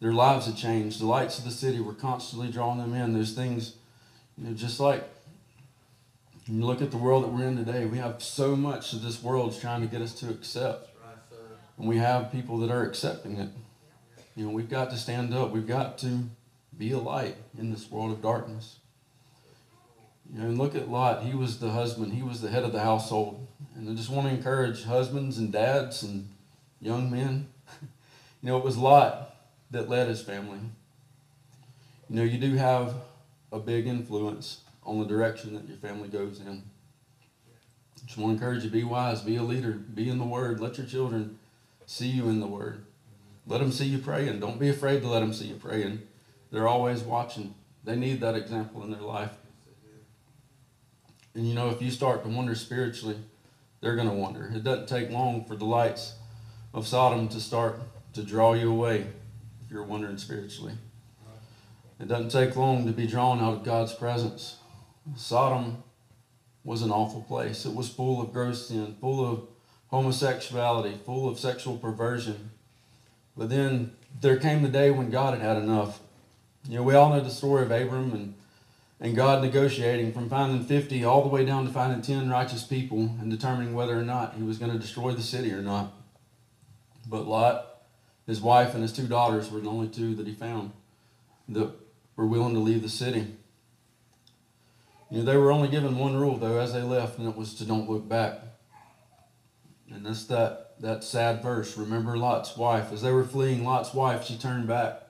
Their 0.00 0.12
lives 0.12 0.46
had 0.46 0.56
changed. 0.56 1.00
The 1.00 1.06
lights 1.06 1.38
of 1.38 1.44
the 1.44 1.50
city 1.50 1.78
were 1.78 1.92
constantly 1.92 2.50
drawing 2.50 2.78
them 2.78 2.94
in. 2.94 3.12
Those 3.12 3.32
things, 3.32 3.74
you 4.36 4.46
know, 4.46 4.54
just 4.54 4.80
like 4.80 5.04
when 6.46 6.58
you 6.58 6.66
look 6.66 6.80
at 6.80 6.90
the 6.90 6.96
world 6.96 7.24
that 7.24 7.28
we're 7.28 7.46
in 7.46 7.56
today, 7.56 7.84
we 7.84 7.98
have 7.98 8.22
so 8.22 8.56
much 8.56 8.92
that 8.92 9.02
this 9.02 9.22
world's 9.22 9.60
trying 9.60 9.82
to 9.82 9.86
get 9.86 10.00
us 10.00 10.14
to 10.20 10.30
accept. 10.30 10.86
That's 10.86 10.96
right, 11.04 11.16
sir. 11.30 11.36
And 11.76 11.86
we 11.86 11.98
have 11.98 12.32
people 12.32 12.58
that 12.58 12.70
are 12.70 12.82
accepting 12.82 13.36
it. 13.36 13.50
You 14.34 14.46
know, 14.46 14.52
we've 14.52 14.70
got 14.70 14.88
to 14.90 14.96
stand 14.96 15.34
up. 15.34 15.50
We've 15.50 15.66
got 15.66 15.98
to 15.98 16.24
be 16.76 16.92
a 16.92 16.98
light 16.98 17.36
in 17.58 17.70
this 17.70 17.90
world 17.90 18.10
of 18.10 18.22
darkness. 18.22 18.76
You 20.32 20.40
know, 20.40 20.46
and 20.46 20.58
look 20.58 20.74
at 20.74 20.88
Lot. 20.88 21.24
He 21.24 21.34
was 21.34 21.58
the 21.58 21.70
husband. 21.70 22.14
He 22.14 22.22
was 22.22 22.40
the 22.40 22.48
head 22.48 22.62
of 22.62 22.72
the 22.72 22.80
household. 22.80 23.46
And 23.76 23.90
I 23.90 23.94
just 23.94 24.08
want 24.08 24.28
to 24.28 24.34
encourage 24.34 24.84
husbands 24.84 25.36
and 25.36 25.52
dads 25.52 26.02
and 26.02 26.28
young 26.80 27.10
men. 27.10 27.48
You 28.42 28.48
know, 28.48 28.56
it 28.56 28.64
was 28.64 28.78
Lot 28.78 29.30
that 29.70 29.88
led 29.88 30.08
his 30.08 30.22
family. 30.22 30.58
You 32.08 32.16
know, 32.16 32.22
you 32.22 32.38
do 32.38 32.56
have 32.56 32.94
a 33.52 33.58
big 33.58 33.86
influence 33.86 34.60
on 34.84 34.98
the 34.98 35.06
direction 35.06 35.54
that 35.54 35.68
your 35.68 35.76
family 35.76 36.08
goes 36.08 36.40
in. 36.40 36.62
Just 38.04 38.18
want 38.18 38.36
to 38.38 38.44
encourage 38.44 38.64
you, 38.64 38.70
be 38.70 38.82
wise, 38.82 39.20
be 39.20 39.36
a 39.36 39.42
leader, 39.42 39.72
be 39.72 40.08
in 40.08 40.18
the 40.18 40.24
Word. 40.24 40.58
Let 40.58 40.78
your 40.78 40.86
children 40.86 41.38
see 41.86 42.08
you 42.08 42.28
in 42.28 42.40
the 42.40 42.46
Word. 42.46 42.84
Let 43.46 43.58
them 43.60 43.70
see 43.70 43.86
you 43.86 43.98
praying. 43.98 44.40
Don't 44.40 44.58
be 44.58 44.68
afraid 44.68 45.02
to 45.02 45.08
let 45.08 45.20
them 45.20 45.32
see 45.32 45.46
you 45.46 45.56
praying. 45.56 46.02
They're 46.50 46.68
always 46.68 47.02
watching. 47.02 47.54
They 47.84 47.96
need 47.96 48.20
that 48.20 48.34
example 48.34 48.82
in 48.82 48.90
their 48.90 49.00
life. 49.00 49.32
And 51.34 51.48
you 51.48 51.54
know, 51.54 51.70
if 51.70 51.80
you 51.80 51.90
start 51.90 52.24
to 52.24 52.28
wonder 52.28 52.54
spiritually, 52.54 53.16
they're 53.80 53.94
going 53.94 54.08
to 54.08 54.14
wonder. 54.14 54.50
It 54.52 54.64
doesn't 54.64 54.88
take 54.88 55.10
long 55.10 55.44
for 55.44 55.54
the 55.54 55.64
lights 55.64 56.14
of 56.74 56.86
Sodom 56.86 57.28
to 57.28 57.40
start 57.40 57.80
to 58.14 58.22
draw 58.22 58.54
you 58.54 58.70
away 58.70 59.06
you're 59.70 59.84
wondering 59.84 60.18
spiritually. 60.18 60.74
It 62.00 62.08
doesn't 62.08 62.30
take 62.30 62.56
long 62.56 62.86
to 62.86 62.92
be 62.92 63.06
drawn 63.06 63.40
out 63.40 63.54
of 63.54 63.64
God's 63.64 63.94
presence. 63.94 64.56
Sodom 65.16 65.82
was 66.64 66.82
an 66.82 66.90
awful 66.90 67.22
place. 67.22 67.64
It 67.64 67.74
was 67.74 67.88
full 67.88 68.20
of 68.20 68.32
gross 68.32 68.68
sin, 68.68 68.96
full 69.00 69.24
of 69.24 69.46
homosexuality, 69.88 70.98
full 71.04 71.28
of 71.28 71.38
sexual 71.38 71.76
perversion. 71.76 72.50
But 73.36 73.50
then 73.50 73.92
there 74.20 74.36
came 74.36 74.62
the 74.62 74.68
day 74.68 74.90
when 74.90 75.10
God 75.10 75.34
had 75.34 75.42
had 75.42 75.62
enough. 75.62 76.00
You 76.68 76.76
know, 76.76 76.82
we 76.82 76.94
all 76.94 77.10
know 77.10 77.20
the 77.20 77.30
story 77.30 77.62
of 77.62 77.70
Abram 77.70 78.12
and, 78.12 78.34
and 79.00 79.16
God 79.16 79.42
negotiating 79.42 80.12
from 80.12 80.28
finding 80.28 80.64
50 80.64 81.04
all 81.04 81.22
the 81.22 81.28
way 81.28 81.44
down 81.44 81.66
to 81.66 81.72
finding 81.72 82.02
10 82.02 82.28
righteous 82.28 82.64
people 82.64 82.98
and 83.20 83.30
determining 83.30 83.74
whether 83.74 83.98
or 83.98 84.04
not 84.04 84.34
he 84.34 84.42
was 84.42 84.58
going 84.58 84.72
to 84.72 84.78
destroy 84.78 85.12
the 85.12 85.22
city 85.22 85.52
or 85.52 85.62
not. 85.62 85.92
But 87.06 87.26
Lot, 87.26 87.69
his 88.30 88.40
wife, 88.40 88.74
and 88.74 88.82
his 88.82 88.92
two 88.92 89.08
daughters 89.08 89.50
were 89.50 89.60
the 89.60 89.68
only 89.68 89.88
two 89.88 90.14
that 90.14 90.26
he 90.26 90.32
found 90.32 90.70
that 91.48 91.68
were 92.14 92.26
willing 92.26 92.54
to 92.54 92.60
leave 92.60 92.80
the 92.80 92.88
city. 92.88 93.26
You 95.10 95.18
know, 95.18 95.24
they 95.24 95.36
were 95.36 95.50
only 95.50 95.66
given 95.66 95.98
one 95.98 96.16
rule 96.16 96.36
though 96.36 96.60
as 96.60 96.72
they 96.72 96.82
left, 96.82 97.18
and 97.18 97.28
it 97.28 97.36
was 97.36 97.54
to 97.54 97.64
don't 97.64 97.90
look 97.90 98.08
back. 98.08 98.38
And 99.92 100.06
that's 100.06 100.26
that 100.26 100.74
that 100.78 101.02
sad 101.02 101.42
verse. 101.42 101.76
Remember 101.76 102.16
Lot's 102.16 102.56
wife. 102.56 102.92
As 102.92 103.02
they 103.02 103.10
were 103.10 103.24
fleeing, 103.24 103.64
Lot's 103.64 103.92
wife, 103.92 104.24
she 104.24 104.36
turned 104.36 104.68
back. 104.68 105.02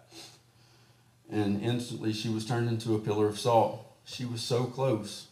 And 1.31 1.63
instantly 1.63 2.15
she 2.15 2.31
was 2.31 2.47
turned 2.47 2.69
into 2.69 2.95
a 2.95 2.99
pillar 2.99 3.29
of 3.29 3.39
salt. 3.39 3.87
She 4.05 4.25
was 4.25 4.41
so 4.41 4.65
close, 4.65 5.27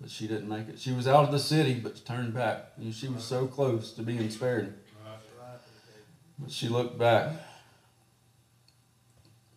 but 0.00 0.10
she 0.10 0.26
didn't 0.26 0.48
make 0.48 0.68
it. 0.68 0.80
She 0.80 0.92
was 0.92 1.06
out 1.06 1.24
of 1.24 1.30
the 1.30 1.38
city, 1.38 1.74
but 1.74 2.04
turned 2.04 2.34
back. 2.34 2.72
And 2.76 2.92
she 2.92 3.08
was 3.08 3.22
so 3.22 3.46
close 3.46 3.92
to 3.92 4.02
being 4.02 4.28
spared. 4.30 4.74
But 6.40 6.50
she 6.50 6.68
looked 6.68 6.98
back. 6.98 7.32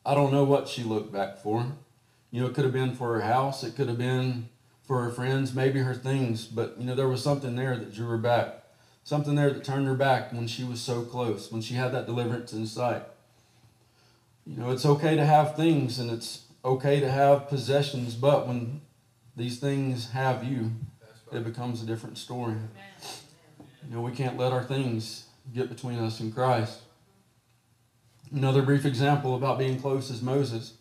I 0.06 0.14
don't 0.14 0.34
know 0.34 0.44
what 0.44 0.68
she 0.68 0.84
looked 0.84 1.14
back 1.14 1.38
for. 1.38 1.66
You 2.30 2.42
know, 2.42 2.48
it 2.48 2.54
could 2.54 2.66
have 2.66 2.74
been 2.74 2.94
for 2.94 3.14
her 3.14 3.22
house, 3.22 3.64
it 3.64 3.76
could 3.76 3.88
have 3.88 3.98
been 3.98 4.50
for 4.84 5.02
her 5.04 5.10
friends, 5.10 5.54
maybe 5.54 5.80
her 5.80 5.94
things, 5.94 6.46
but 6.46 6.76
you 6.78 6.86
know, 6.86 6.96
there 6.96 7.08
was 7.08 7.24
something 7.24 7.56
there 7.56 7.78
that 7.78 7.94
drew 7.94 8.08
her 8.08 8.18
back. 8.18 8.64
Something 9.06 9.36
there 9.36 9.52
that 9.52 9.64
turned 9.64 9.88
her 9.88 9.96
back 9.96 10.34
when 10.34 10.48
she 10.48 10.64
was 10.64 10.82
so 10.82 11.04
close, 11.04 11.52
when 11.52 11.62
she 11.62 11.76
had 11.76 11.94
that 11.94 12.06
deliverance 12.06 12.54
in 12.54 12.66
sight. 12.66 13.04
You 14.46 14.58
know, 14.58 14.72
it's 14.72 14.86
okay 14.86 15.16
to 15.16 15.26
have 15.26 15.56
things 15.56 16.00
and 16.00 16.12
it's 16.12 16.46
okay 16.66 17.00
to 17.00 17.10
have 17.10 17.48
possessions, 17.48 18.16
but 18.16 18.48
when 18.48 18.82
these 19.36 19.60
things 19.60 20.12
have 20.12 20.44
you, 20.44 20.72
it 21.32 21.44
becomes 21.44 21.82
a 21.82 21.86
different 21.86 22.18
story. 22.18 22.56
You 23.88 23.96
know, 23.96 24.02
we 24.02 24.12
can't 24.12 24.38
let 24.38 24.52
our 24.52 24.64
things 24.64 25.26
get 25.54 25.70
between 25.70 26.00
us 26.00 26.20
and 26.20 26.34
Christ. 26.34 26.82
Another 28.32 28.62
brief 28.62 28.86
example 28.86 29.36
about 29.36 29.60
being 29.60 29.80
close 29.80 30.10
is 30.10 30.22
Moses. 30.22 30.74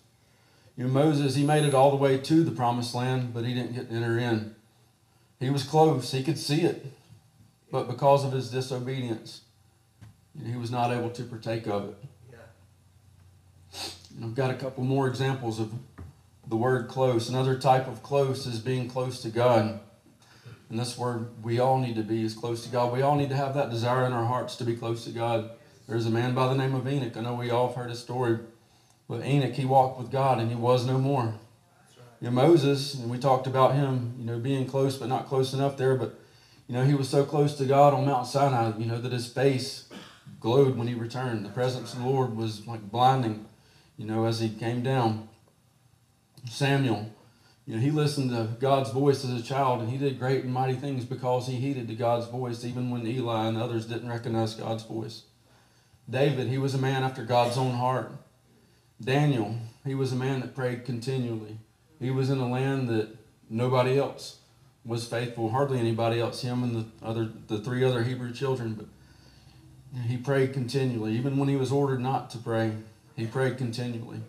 You 0.77 0.85
know, 0.85 0.90
Moses, 0.90 1.35
he 1.35 1.44
made 1.44 1.64
it 1.64 1.75
all 1.75 1.90
the 1.90 1.96
way 1.96 2.16
to 2.18 2.44
the 2.44 2.51
promised 2.51 2.94
land, 2.94 3.35
but 3.35 3.44
he 3.44 3.53
didn't 3.53 3.75
get 3.75 3.90
to 3.90 3.94
enter 3.94 4.18
in. 4.18 4.55
He 5.38 5.51
was 5.51 5.64
close, 5.64 6.12
he 6.12 6.22
could 6.22 6.38
see 6.38 6.62
it, 6.62 6.87
but 7.70 7.88
because 7.88 8.25
of 8.25 8.33
his 8.33 8.51
disobedience, 8.51 9.42
he 10.46 10.57
was 10.57 10.70
not 10.70 10.92
able 10.92 11.11
to 11.11 11.25
partake 11.25 11.66
of 11.66 11.90
it. 11.90 11.96
Yeah. 12.31 13.81
And 14.16 14.25
I've 14.25 14.35
got 14.35 14.51
a 14.51 14.55
couple 14.55 14.85
more 14.85 15.09
examples 15.09 15.59
of 15.59 15.72
the 16.46 16.57
word 16.57 16.88
close. 16.88 17.29
Another 17.29 17.59
type 17.59 17.87
of 17.87 18.03
close 18.03 18.46
is 18.46 18.61
being 18.61 18.88
close 18.88 19.20
to 19.22 19.29
God. 19.29 19.81
And 20.72 20.80
that's 20.80 20.96
where 20.96 21.26
we 21.42 21.58
all 21.58 21.78
need 21.78 21.96
to 21.96 22.02
be 22.02 22.24
is 22.24 22.32
close 22.32 22.64
to 22.64 22.70
God. 22.70 22.94
We 22.94 23.02
all 23.02 23.14
need 23.14 23.28
to 23.28 23.37
have 23.37 23.52
that 23.52 23.68
desire 23.68 24.06
in 24.06 24.14
our 24.14 24.24
hearts 24.24 24.56
to 24.56 24.64
be 24.64 24.74
close 24.74 25.04
to 25.04 25.11
God. 25.11 25.50
There's 25.87 26.06
a 26.06 26.11
man 26.11 26.35
by 26.35 26.48
the 26.48 26.54
name 26.54 26.74
of 26.74 26.88
Enoch. 26.88 27.14
I 27.14 27.20
know 27.20 27.35
we 27.35 27.50
all 27.50 27.66
have 27.66 27.76
heard 27.76 27.90
his 27.90 27.98
story. 27.98 28.38
But 29.06 29.22
Enoch, 29.22 29.52
he 29.52 29.66
walked 29.66 30.00
with 30.00 30.11
God 30.11 30.40
and 30.40 30.48
he 30.48 30.56
was 30.56 30.87
no 30.87 30.96
more. 30.96 31.35
You 32.22 32.30
know, 32.30 32.30
Moses, 32.30 32.94
and 32.94 33.11
we 33.11 33.18
talked 33.18 33.46
about 33.46 33.74
him, 33.74 34.14
you 34.18 34.24
know, 34.24 34.38
being 34.38 34.66
close 34.66 34.96
but 34.96 35.11
not 35.11 35.26
close 35.26 35.52
enough 35.52 35.76
there. 35.76 35.94
But, 35.94 36.18
you 36.66 36.74
know, 36.74 36.87
he 36.87 36.94
was 36.94 37.11
so 37.11 37.26
close 37.26 37.54
to 37.58 37.66
God 37.66 37.92
on 37.92 38.06
Mount 38.06 38.26
Sinai, 38.26 38.72
you 38.78 38.87
know, 38.87 38.98
that 38.98 39.12
his 39.12 39.26
face 39.26 39.90
glowed 40.40 40.78
when 40.78 40.88
he 40.88 40.94
returned. 40.94 41.44
The 41.44 41.50
presence 41.50 41.92
of 41.92 41.98
the 41.98 42.08
Lord 42.08 42.35
was 42.35 42.66
like 42.66 42.90
blinding, 42.90 43.44
you 43.98 44.06
know, 44.06 44.24
as 44.24 44.40
he 44.40 44.48
came 44.48 44.82
down. 44.82 45.28
Samuel, 46.48 47.11
you 47.66 47.75
know, 47.75 47.81
he 47.81 47.90
listened 47.90 48.31
to 48.31 48.48
God's 48.61 48.90
voice 48.90 49.25
as 49.25 49.38
a 49.38 49.42
child 49.42 49.81
and 49.81 49.90
he 49.90 49.98
did 49.98 50.18
great 50.18 50.44
and 50.44 50.53
mighty 50.53 50.75
things 50.75 51.05
because 51.05 51.46
he 51.46 51.57
heeded 51.57 51.88
to 51.88 51.94
God's 51.94 52.27
voice, 52.27 52.64
even 52.64 52.90
when 52.90 53.07
Eli 53.07 53.46
and 53.46 53.57
others 53.57 53.87
didn't 53.87 54.09
recognize 54.09 54.55
God's 54.55 54.85
voice. 54.85 55.22
David, 56.11 56.48
he 56.48 56.59
was 56.59 56.75
a 56.75 56.79
man 56.79 57.05
after 57.05 57.25
God's 57.25 57.57
own 57.57 57.75
heart. 57.75 58.12
Daniel, 59.01 59.57
he 59.85 59.94
was 59.94 60.12
a 60.12 60.16
man 60.16 60.40
that 60.40 60.55
prayed 60.55 60.85
continually. 60.85 61.59
He 62.01 62.11
was 62.11 62.31
in 62.31 62.38
a 62.38 62.48
land 62.48 62.88
that 62.88 63.16
nobody 63.48 63.98
else 63.98 64.38
was 64.85 65.07
faithful, 65.07 65.51
hardly 65.51 65.79
anybody 65.79 66.20
else, 66.20 66.42
him 66.42 66.64
and 66.64 66.75
the 66.75 67.07
other 67.07 67.31
the 67.46 67.61
three 67.61 67.85
other 67.85 68.03
Hebrew 68.03 68.33
children, 68.33 68.75
but 68.75 68.87
he 70.07 70.16
prayed 70.16 70.53
continually. 70.53 71.12
Even 71.12 71.37
when 71.37 71.48
he 71.48 71.57
was 71.57 71.70
ordered 71.70 72.01
not 72.01 72.31
to 72.31 72.38
pray, 72.38 72.72
he 73.14 73.27
prayed 73.27 73.59
continually. 73.59 74.20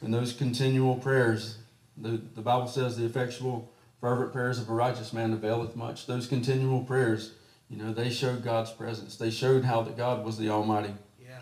And 0.00 0.14
those 0.14 0.32
continual 0.32 0.96
prayers, 0.96 1.58
the, 2.00 2.20
the 2.34 2.40
Bible 2.40 2.68
says 2.68 2.96
the 2.96 3.04
effectual 3.04 3.72
fervent 4.00 4.32
prayers 4.32 4.58
of 4.58 4.68
a 4.68 4.72
righteous 4.72 5.12
man 5.12 5.32
availeth 5.32 5.76
much. 5.76 6.06
Those 6.06 6.26
continual 6.26 6.84
prayers, 6.84 7.32
you 7.68 7.76
know, 7.76 7.92
they 7.92 8.10
showed 8.10 8.44
God's 8.44 8.70
presence. 8.70 9.16
They 9.16 9.30
showed 9.30 9.64
how 9.64 9.82
that 9.82 9.96
God 9.96 10.24
was 10.24 10.38
the 10.38 10.48
Almighty. 10.48 10.94
Yeah. 11.20 11.40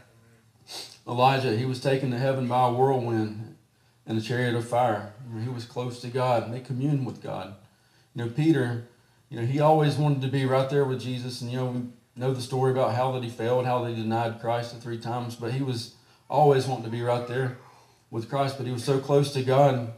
Elijah, 1.06 1.56
he 1.56 1.66
was 1.66 1.80
taken 1.80 2.10
to 2.10 2.18
heaven 2.18 2.48
by 2.48 2.68
a 2.68 2.72
whirlwind 2.72 3.56
and 4.06 4.18
a 4.18 4.22
chariot 4.22 4.54
of 4.54 4.66
fire. 4.66 5.12
You 5.28 5.36
know, 5.36 5.42
he 5.42 5.48
was 5.48 5.64
close 5.64 6.00
to 6.00 6.08
God 6.08 6.44
and 6.44 6.54
they 6.54 6.60
communed 6.60 7.04
with 7.04 7.22
God. 7.22 7.54
You 8.14 8.24
know, 8.24 8.30
Peter, 8.30 8.88
you 9.28 9.38
know, 9.38 9.46
he 9.46 9.60
always 9.60 9.96
wanted 9.96 10.22
to 10.22 10.28
be 10.28 10.46
right 10.46 10.70
there 10.70 10.84
with 10.84 11.00
Jesus. 11.00 11.42
And, 11.42 11.50
you 11.50 11.58
know, 11.58 11.66
we 11.66 11.82
know 12.16 12.32
the 12.32 12.40
story 12.40 12.72
about 12.72 12.94
how 12.94 13.12
that 13.12 13.22
he 13.22 13.28
failed, 13.28 13.66
how 13.66 13.84
they 13.84 13.94
denied 13.94 14.40
Christ 14.40 14.74
the 14.74 14.80
three 14.80 14.98
times, 14.98 15.36
but 15.36 15.52
he 15.52 15.62
was 15.62 15.94
always 16.30 16.66
wanting 16.66 16.84
to 16.84 16.90
be 16.90 17.02
right 17.02 17.26
there 17.28 17.58
with 18.10 18.30
Christ. 18.30 18.56
But 18.56 18.66
he 18.66 18.72
was 18.72 18.84
so 18.84 18.98
close 18.98 19.32
to 19.34 19.42
God. 19.42 19.92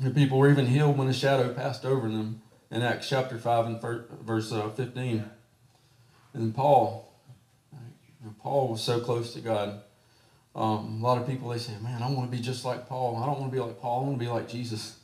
The 0.00 0.10
people 0.10 0.38
were 0.38 0.50
even 0.50 0.66
healed 0.66 0.96
when 0.96 1.08
a 1.08 1.12
shadow 1.12 1.52
passed 1.52 1.84
over 1.84 2.08
them 2.08 2.40
in 2.70 2.80
Acts 2.80 3.06
chapter 3.06 3.36
5 3.36 3.66
and 3.66 3.82
verse 4.22 4.50
uh, 4.50 4.70
15. 4.70 5.28
And 6.32 6.54
Paul, 6.54 7.12
Paul 8.42 8.68
was 8.68 8.82
so 8.82 9.00
close 9.00 9.34
to 9.34 9.40
God. 9.40 9.82
Um, 10.54 11.00
a 11.00 11.06
lot 11.06 11.18
of 11.18 11.26
people 11.26 11.50
they 11.50 11.58
say, 11.58 11.74
"Man, 11.82 12.02
I 12.02 12.10
want 12.10 12.30
to 12.30 12.36
be 12.36 12.42
just 12.42 12.64
like 12.64 12.88
Paul. 12.88 13.16
I 13.22 13.26
don't 13.26 13.38
want 13.38 13.52
to 13.52 13.56
be 13.56 13.62
like 13.62 13.80
Paul. 13.80 14.00
I 14.00 14.04
want 14.06 14.18
to 14.18 14.24
be 14.24 14.30
like 14.30 14.48
Jesus." 14.48 14.96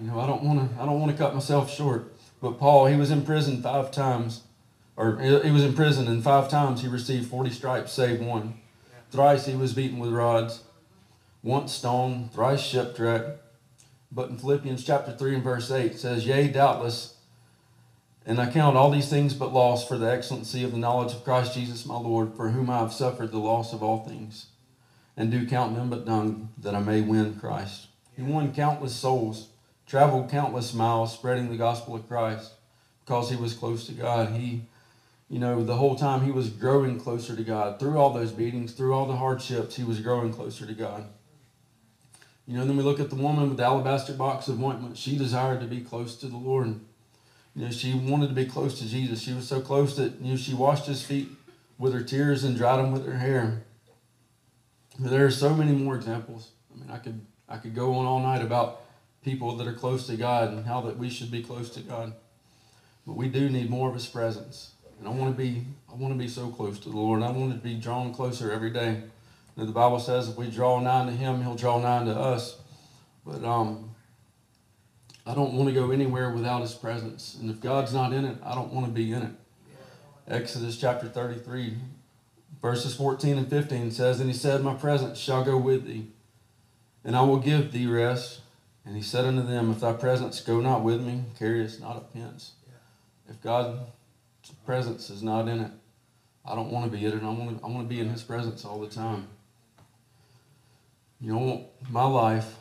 You 0.00 0.06
know, 0.06 0.20
I 0.20 0.26
don't 0.26 0.42
want 0.42 0.70
to. 0.70 0.82
I 0.82 0.86
don't 0.86 1.00
want 1.00 1.12
to 1.12 1.18
cut 1.18 1.34
myself 1.34 1.70
short. 1.74 2.14
But 2.40 2.58
Paul, 2.58 2.86
he 2.86 2.96
was 2.96 3.10
in 3.10 3.24
prison 3.24 3.62
five 3.62 3.90
times, 3.90 4.42
or 4.96 5.18
he 5.18 5.50
was 5.50 5.64
in 5.64 5.74
prison, 5.74 6.08
and 6.08 6.22
five 6.24 6.48
times 6.48 6.80
he 6.80 6.88
received 6.88 7.28
forty 7.28 7.50
stripes, 7.50 7.92
save 7.92 8.20
one. 8.20 8.54
Thrice 9.10 9.46
he 9.46 9.56
was 9.56 9.74
beaten 9.74 9.98
with 9.98 10.10
rods, 10.10 10.62
once 11.42 11.72
stoned, 11.72 12.32
thrice 12.32 12.62
shipwrecked. 12.62 13.40
But 14.10 14.30
in 14.30 14.38
Philippians 14.38 14.84
chapter 14.84 15.12
three 15.12 15.34
and 15.34 15.44
verse 15.44 15.70
eight 15.70 15.92
it 15.92 15.98
says, 15.98 16.26
"Yea, 16.26 16.48
doubtless." 16.48 17.14
And 18.26 18.40
I 18.40 18.50
count 18.50 18.76
all 18.76 18.90
these 18.90 19.08
things 19.08 19.32
but 19.34 19.54
loss 19.54 19.86
for 19.86 19.96
the 19.96 20.10
excellency 20.10 20.62
of 20.62 20.72
the 20.72 20.78
knowledge 20.78 21.14
of 21.14 21.24
Christ 21.24 21.54
Jesus 21.54 21.86
my 21.86 21.96
Lord, 21.96 22.34
for 22.34 22.50
whom 22.50 22.68
I 22.68 22.78
have 22.78 22.92
suffered 22.92 23.30
the 23.30 23.38
loss 23.38 23.72
of 23.72 23.82
all 23.82 24.04
things, 24.04 24.46
and 25.16 25.30
do 25.30 25.46
count 25.46 25.74
them 25.74 25.88
but 25.88 26.04
dung, 26.04 26.50
that 26.58 26.74
I 26.74 26.80
may 26.80 27.00
win 27.00 27.38
Christ. 27.38 27.86
He 28.16 28.22
won 28.22 28.52
countless 28.52 28.94
souls 28.94 29.48
traveled 29.88 30.28
countless 30.28 30.74
miles 30.74 31.14
spreading 31.14 31.50
the 31.50 31.56
gospel 31.56 31.96
of 31.96 32.06
Christ 32.06 32.52
because 33.04 33.30
he 33.30 33.36
was 33.36 33.54
close 33.54 33.86
to 33.86 33.92
God. 33.92 34.32
He, 34.32 34.62
you 35.30 35.38
know, 35.38 35.64
the 35.64 35.76
whole 35.76 35.96
time 35.96 36.24
he 36.24 36.30
was 36.30 36.50
growing 36.50 37.00
closer 37.00 37.34
to 37.34 37.42
God. 37.42 37.80
Through 37.80 37.96
all 37.96 38.12
those 38.12 38.30
beatings, 38.30 38.72
through 38.72 38.92
all 38.92 39.06
the 39.06 39.16
hardships, 39.16 39.76
he 39.76 39.84
was 39.84 40.00
growing 40.00 40.32
closer 40.32 40.66
to 40.66 40.74
God. 40.74 41.06
You 42.48 42.56
know, 42.56 42.64
then 42.64 42.78
we 42.78 42.82
look 42.82 42.98
at 42.98 43.10
the 43.10 43.16
woman 43.16 43.46
with 43.46 43.58
the 43.58 43.64
alabaster 43.64 44.14
box 44.14 44.48
of 44.48 44.62
ointment. 44.62 44.96
She 44.96 45.18
desired 45.18 45.60
to 45.60 45.66
be 45.66 45.82
close 45.82 46.16
to 46.16 46.26
the 46.26 46.38
Lord. 46.38 46.80
You 47.54 47.64
know, 47.66 47.70
she 47.70 47.92
wanted 47.92 48.28
to 48.28 48.34
be 48.34 48.46
close 48.46 48.78
to 48.78 48.88
Jesus. 48.88 49.20
She 49.20 49.34
was 49.34 49.46
so 49.46 49.60
close 49.60 49.96
that, 49.96 50.18
you 50.22 50.30
know, 50.30 50.36
she 50.36 50.54
washed 50.54 50.86
his 50.86 51.02
feet 51.02 51.28
with 51.76 51.92
her 51.92 52.02
tears 52.02 52.44
and 52.44 52.56
dried 52.56 52.78
them 52.78 52.90
with 52.90 53.04
her 53.04 53.18
hair. 53.18 53.64
There 54.98 55.26
are 55.26 55.30
so 55.30 55.54
many 55.54 55.72
more 55.72 55.94
examples. 55.94 56.52
I 56.72 56.80
mean, 56.80 56.90
I 56.90 56.96
could 56.96 57.20
I 57.50 57.58
could 57.58 57.74
go 57.74 57.94
on 57.94 58.06
all 58.06 58.20
night 58.20 58.42
about 58.42 58.82
people 59.22 59.56
that 59.56 59.66
are 59.66 59.74
close 59.74 60.06
to 60.06 60.16
God 60.16 60.50
and 60.50 60.64
how 60.64 60.80
that 60.82 60.96
we 60.96 61.10
should 61.10 61.30
be 61.30 61.42
close 61.42 61.68
to 61.70 61.80
God. 61.80 62.14
But 63.06 63.16
we 63.16 63.28
do 63.28 63.50
need 63.50 63.68
more 63.68 63.88
of 63.88 63.94
His 63.94 64.06
presence. 64.06 64.72
And 64.98 65.06
I 65.06 65.10
want 65.10 65.36
to 65.36 65.38
be 65.38 65.64
I 65.92 65.94
want 65.94 66.14
to 66.14 66.18
be 66.18 66.28
so 66.28 66.48
close 66.48 66.78
to 66.80 66.88
the 66.88 66.96
Lord. 66.96 67.22
I 67.22 67.30
want 67.30 67.52
to 67.52 67.58
be 67.58 67.74
drawn 67.74 68.14
closer 68.14 68.50
every 68.50 68.70
day. 68.70 69.02
The 69.66 69.72
Bible 69.72 69.98
says 69.98 70.28
if 70.28 70.36
we 70.36 70.50
draw 70.50 70.78
nigh 70.80 71.06
to 71.06 71.12
Him, 71.12 71.42
He'll 71.42 71.54
draw 71.54 71.78
nigh 71.78 72.04
to 72.04 72.18
us. 72.18 72.56
But 73.26 73.44
um, 73.44 73.94
I 75.26 75.34
don't 75.34 75.54
want 75.54 75.68
to 75.68 75.74
go 75.74 75.90
anywhere 75.90 76.30
without 76.30 76.62
His 76.62 76.74
presence. 76.74 77.36
And 77.40 77.50
if 77.50 77.60
God's 77.60 77.92
not 77.92 78.12
in 78.12 78.24
it, 78.24 78.36
I 78.42 78.54
don't 78.54 78.72
want 78.72 78.86
to 78.86 78.92
be 78.92 79.12
in 79.12 79.22
it. 79.22 79.32
Exodus 80.26 80.76
chapter 80.78 81.08
33, 81.08 81.74
verses 82.60 82.94
14 82.94 83.38
and 83.38 83.48
15 83.48 83.90
says, 83.90 84.20
And 84.20 84.30
He 84.30 84.36
said, 84.36 84.62
My 84.62 84.74
presence 84.74 85.18
shall 85.18 85.44
go 85.44 85.56
with 85.56 85.86
thee, 85.86 86.08
and 87.04 87.16
I 87.16 87.22
will 87.22 87.38
give 87.38 87.72
thee 87.72 87.86
rest 87.86 88.40
and 88.88 88.96
he 88.96 89.02
said 89.02 89.26
unto 89.26 89.42
them, 89.42 89.70
If 89.70 89.80
thy 89.80 89.92
presence 89.92 90.40
go 90.40 90.62
not 90.62 90.82
with 90.82 91.02
me, 91.02 91.24
carry 91.38 91.62
us 91.62 91.78
not 91.78 91.98
a 91.98 92.00
pence. 92.00 92.52
If 93.28 93.42
God's 93.42 93.78
presence 94.64 95.10
is 95.10 95.22
not 95.22 95.46
in 95.46 95.60
it, 95.60 95.70
I 96.42 96.54
don't 96.54 96.70
want 96.70 96.90
to 96.90 96.96
be 96.96 97.04
in 97.04 97.12
it. 97.12 97.22
I 97.22 97.28
want 97.28 97.58
to, 97.58 97.64
I 97.64 97.68
want 97.68 97.86
to 97.86 97.94
be 97.94 98.00
in 98.00 98.08
his 98.08 98.22
presence 98.22 98.64
all 98.64 98.80
the 98.80 98.88
time. 98.88 99.28
You 101.20 101.32
know, 101.32 101.38
I 101.38 101.42
want 101.42 101.66
my 101.90 102.04
life 102.04 102.54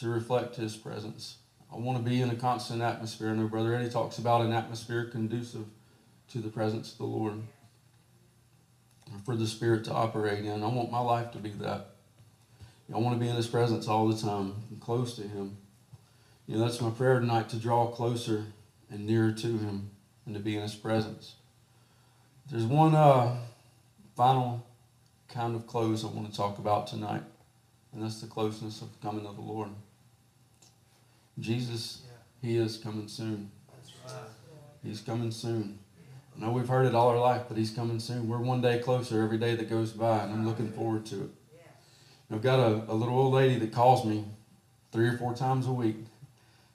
to 0.00 0.08
reflect 0.08 0.56
his 0.56 0.76
presence. 0.76 1.36
I 1.72 1.76
want 1.76 1.98
to 1.98 2.08
be 2.08 2.20
in 2.20 2.30
a 2.30 2.34
constant 2.34 2.82
atmosphere. 2.82 3.30
I 3.30 3.34
know 3.34 3.46
Brother 3.46 3.74
Eddie 3.74 3.90
talks 3.90 4.18
about 4.18 4.42
an 4.42 4.52
atmosphere 4.52 5.04
conducive 5.04 5.66
to 6.30 6.38
the 6.38 6.48
presence 6.48 6.92
of 6.92 6.98
the 6.98 7.04
Lord. 7.04 7.42
For 9.24 9.36
the 9.36 9.46
Spirit 9.46 9.84
to 9.84 9.92
operate 9.92 10.44
in. 10.44 10.62
I 10.62 10.66
want 10.66 10.90
my 10.90 10.98
life 10.98 11.30
to 11.32 11.38
be 11.38 11.50
that. 11.50 11.90
I 12.92 12.98
want 12.98 13.14
to 13.14 13.20
be 13.20 13.28
in 13.28 13.36
His 13.36 13.46
presence 13.46 13.86
all 13.86 14.08
the 14.08 14.20
time, 14.20 14.54
and 14.70 14.80
close 14.80 15.14
to 15.16 15.22
Him. 15.22 15.56
You 16.46 16.56
know, 16.56 16.64
that's 16.64 16.80
my 16.80 16.90
prayer 16.90 17.20
tonight 17.20 17.48
to 17.50 17.56
draw 17.56 17.86
closer 17.86 18.44
and 18.90 19.06
nearer 19.06 19.30
to 19.32 19.46
Him 19.46 19.90
and 20.26 20.34
to 20.34 20.40
be 20.40 20.56
in 20.56 20.62
His 20.62 20.74
presence. 20.74 21.36
There's 22.50 22.64
one 22.64 22.94
uh, 22.94 23.36
final 24.16 24.66
kind 25.28 25.54
of 25.54 25.66
close 25.66 26.04
I 26.04 26.08
want 26.08 26.30
to 26.30 26.36
talk 26.36 26.58
about 26.58 26.86
tonight, 26.86 27.22
and 27.94 28.02
that's 28.02 28.20
the 28.20 28.26
closeness 28.26 28.82
of 28.82 28.88
the 28.92 29.06
coming 29.06 29.26
of 29.26 29.36
the 29.36 29.42
Lord. 29.42 29.70
Jesus, 31.38 32.02
yeah. 32.04 32.48
He 32.48 32.56
is 32.56 32.76
coming 32.76 33.08
soon. 33.08 33.50
Right. 34.06 34.14
He's 34.82 35.00
coming 35.00 35.30
soon. 35.30 35.78
I 36.36 36.40
know 36.40 36.52
we've 36.52 36.68
heard 36.68 36.86
it 36.86 36.94
all 36.94 37.08
our 37.08 37.18
life, 37.18 37.42
but 37.48 37.56
He's 37.56 37.70
coming 37.70 38.00
soon. 38.00 38.28
We're 38.28 38.38
one 38.38 38.60
day 38.60 38.78
closer 38.78 39.22
every 39.22 39.38
day 39.38 39.54
that 39.54 39.70
goes 39.70 39.92
by, 39.92 40.24
and 40.24 40.32
I'm 40.32 40.46
looking 40.46 40.70
forward 40.72 41.06
to 41.06 41.22
it. 41.22 41.30
I've 42.30 42.42
got 42.42 42.58
a, 42.58 42.90
a 42.90 42.94
little 42.94 43.16
old 43.16 43.34
lady 43.34 43.58
that 43.60 43.72
calls 43.72 44.04
me 44.04 44.24
three 44.92 45.06
or 45.08 45.16
four 45.16 45.34
times 45.34 45.66
a 45.66 45.72
week. 45.72 45.96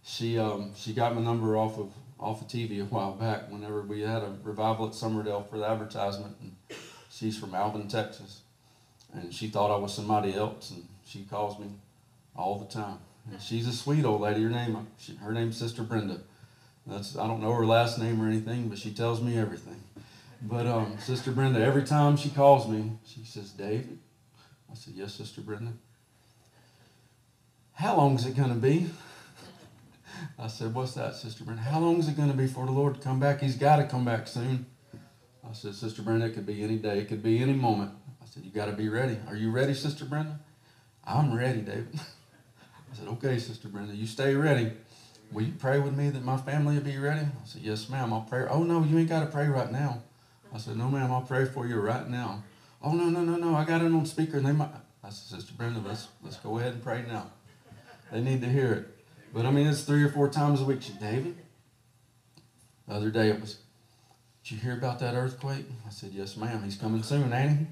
She 0.03 0.37
um, 0.39 0.71
she 0.75 0.93
got 0.93 1.15
my 1.15 1.21
number 1.21 1.57
off 1.57 1.77
of 1.77 1.91
off 2.19 2.41
of 2.41 2.47
TV 2.47 2.81
a 2.81 2.85
while 2.85 3.13
back 3.13 3.51
whenever 3.51 3.81
we 3.81 4.01
had 4.01 4.23
a 4.23 4.35
revival 4.43 4.87
at 4.87 4.93
Summerdale 4.93 5.49
for 5.49 5.57
the 5.57 5.67
advertisement. 5.67 6.35
And 6.41 6.55
she's 7.09 7.37
from 7.37 7.55
Alvin, 7.55 7.87
Texas. 7.87 8.41
And 9.13 9.33
she 9.33 9.47
thought 9.47 9.71
I 9.71 9.77
was 9.77 9.93
somebody 9.93 10.35
else, 10.35 10.71
and 10.71 10.87
she 11.09 11.23
calls 11.23 11.59
me 11.59 11.67
all 12.35 12.59
the 12.59 12.71
time. 12.71 12.99
And 13.31 13.41
she's 13.41 13.67
a 13.67 13.73
sweet 13.73 14.05
old 14.05 14.21
lady. 14.21 14.43
Her 14.43 14.49
name, 14.49 14.87
she, 14.97 15.15
her 15.15 15.33
name's 15.33 15.57
Sister 15.57 15.83
Brenda. 15.83 16.19
That's 16.85 17.17
I 17.17 17.27
don't 17.27 17.41
know 17.41 17.53
her 17.53 17.65
last 17.65 17.99
name 17.99 18.21
or 18.21 18.27
anything, 18.27 18.69
but 18.69 18.77
she 18.77 18.91
tells 18.91 19.21
me 19.21 19.37
everything. 19.37 19.81
But 20.41 20.67
um, 20.67 20.97
Sister 20.99 21.31
Brenda, 21.31 21.59
every 21.59 21.83
time 21.83 22.15
she 22.15 22.29
calls 22.29 22.67
me, 22.67 22.93
she 23.05 23.23
says, 23.25 23.51
David, 23.51 23.99
I 24.71 24.75
said, 24.75 24.93
Yes, 24.95 25.13
Sister 25.13 25.41
Brenda. 25.41 25.73
How 27.73 27.97
long 27.97 28.15
is 28.15 28.25
it 28.25 28.35
going 28.35 28.49
to 28.49 28.55
be? 28.55 28.89
I 30.37 30.47
said, 30.47 30.73
What's 30.73 30.93
that, 30.93 31.15
Sister 31.15 31.43
Brenda? 31.43 31.63
How 31.63 31.79
long 31.79 31.97
is 31.97 32.07
it 32.07 32.15
going 32.15 32.31
to 32.31 32.37
be 32.37 32.47
for 32.47 32.65
the 32.65 32.71
Lord 32.71 32.95
to 32.95 33.01
come 33.01 33.19
back? 33.19 33.41
He's 33.41 33.55
got 33.55 33.77
to 33.77 33.85
come 33.85 34.05
back 34.05 34.27
soon. 34.27 34.65
I 35.47 35.53
said, 35.53 35.73
Sister 35.75 36.01
Brenda, 36.01 36.27
it 36.27 36.33
could 36.33 36.45
be 36.45 36.63
any 36.63 36.77
day, 36.77 36.99
it 36.99 37.09
could 37.09 37.23
be 37.23 37.41
any 37.41 37.53
moment. 37.53 37.91
I 38.21 38.25
said, 38.25 38.43
You 38.43 38.51
got 38.51 38.67
to 38.67 38.73
be 38.73 38.89
ready. 38.89 39.17
Are 39.27 39.35
you 39.35 39.51
ready, 39.51 39.73
Sister 39.73 40.05
Brenda? 40.05 40.39
I'm 41.09 41.35
ready, 41.35 41.61
David. 41.61 41.89
I 41.95 42.95
said, 42.95 43.07
Okay, 43.07 43.39
Sister 43.39 43.67
Brenda, 43.67 43.95
you 43.95 44.05
stay 44.05 44.35
ready. 44.35 44.71
Will 45.31 45.43
you 45.43 45.53
pray 45.59 45.79
with 45.79 45.95
me 45.95 46.09
that 46.09 46.23
my 46.23 46.37
family 46.37 46.75
will 46.75 46.83
be 46.83 46.97
ready? 46.97 47.21
I 47.21 47.45
said, 47.45 47.63
Yes, 47.63 47.89
ma'am, 47.89 48.13
I'll 48.13 48.21
pray. 48.21 48.45
Oh, 48.49 48.63
no, 48.63 48.83
you 48.83 48.97
ain't 48.97 49.09
got 49.09 49.21
to 49.21 49.25
pray 49.25 49.47
right 49.47 49.71
now. 49.71 50.03
I 50.53 50.57
said, 50.59 50.77
No, 50.77 50.87
ma'am, 50.87 51.11
I'll 51.11 51.21
pray 51.21 51.45
for 51.45 51.65
you 51.67 51.79
right 51.79 52.07
now. 52.07 52.43
Oh 52.81 52.93
no, 52.93 53.09
no, 53.09 53.21
no, 53.21 53.35
no! 53.35 53.55
I 53.55 53.65
got 53.65 53.81
it 53.81 53.91
on 53.91 54.05
speaker, 54.05 54.37
and 54.37 54.45
they 54.45 54.53
might. 54.53 54.69
I 55.03 55.09
said, 55.09 55.39
Sister 55.39 55.53
Brenda, 55.55 55.81
let's 55.85 56.07
let's 56.23 56.37
go 56.37 56.57
ahead 56.59 56.73
and 56.73 56.83
pray 56.83 57.03
now. 57.07 57.29
They 58.11 58.21
need 58.21 58.41
to 58.41 58.47
hear 58.47 58.71
it. 58.71 58.87
But 59.33 59.45
I 59.45 59.51
mean, 59.51 59.67
it's 59.67 59.83
three 59.83 60.03
or 60.03 60.09
four 60.09 60.29
times 60.29 60.61
a 60.61 60.65
week. 60.65 60.79
David. 60.99 61.35
The 62.87 62.95
other 62.95 63.11
day 63.11 63.29
it 63.29 63.41
was. 63.41 63.57
Did 64.43 64.51
you 64.53 64.57
hear 64.59 64.73
about 64.73 64.99
that 64.99 65.13
earthquake? 65.13 65.65
I 65.85 65.89
said, 65.89 66.11
Yes, 66.13 66.37
ma'am. 66.37 66.63
He's 66.63 66.77
coming 66.77 67.03
soon, 67.03 67.33
ain't 67.33 67.59
he? 67.59 67.67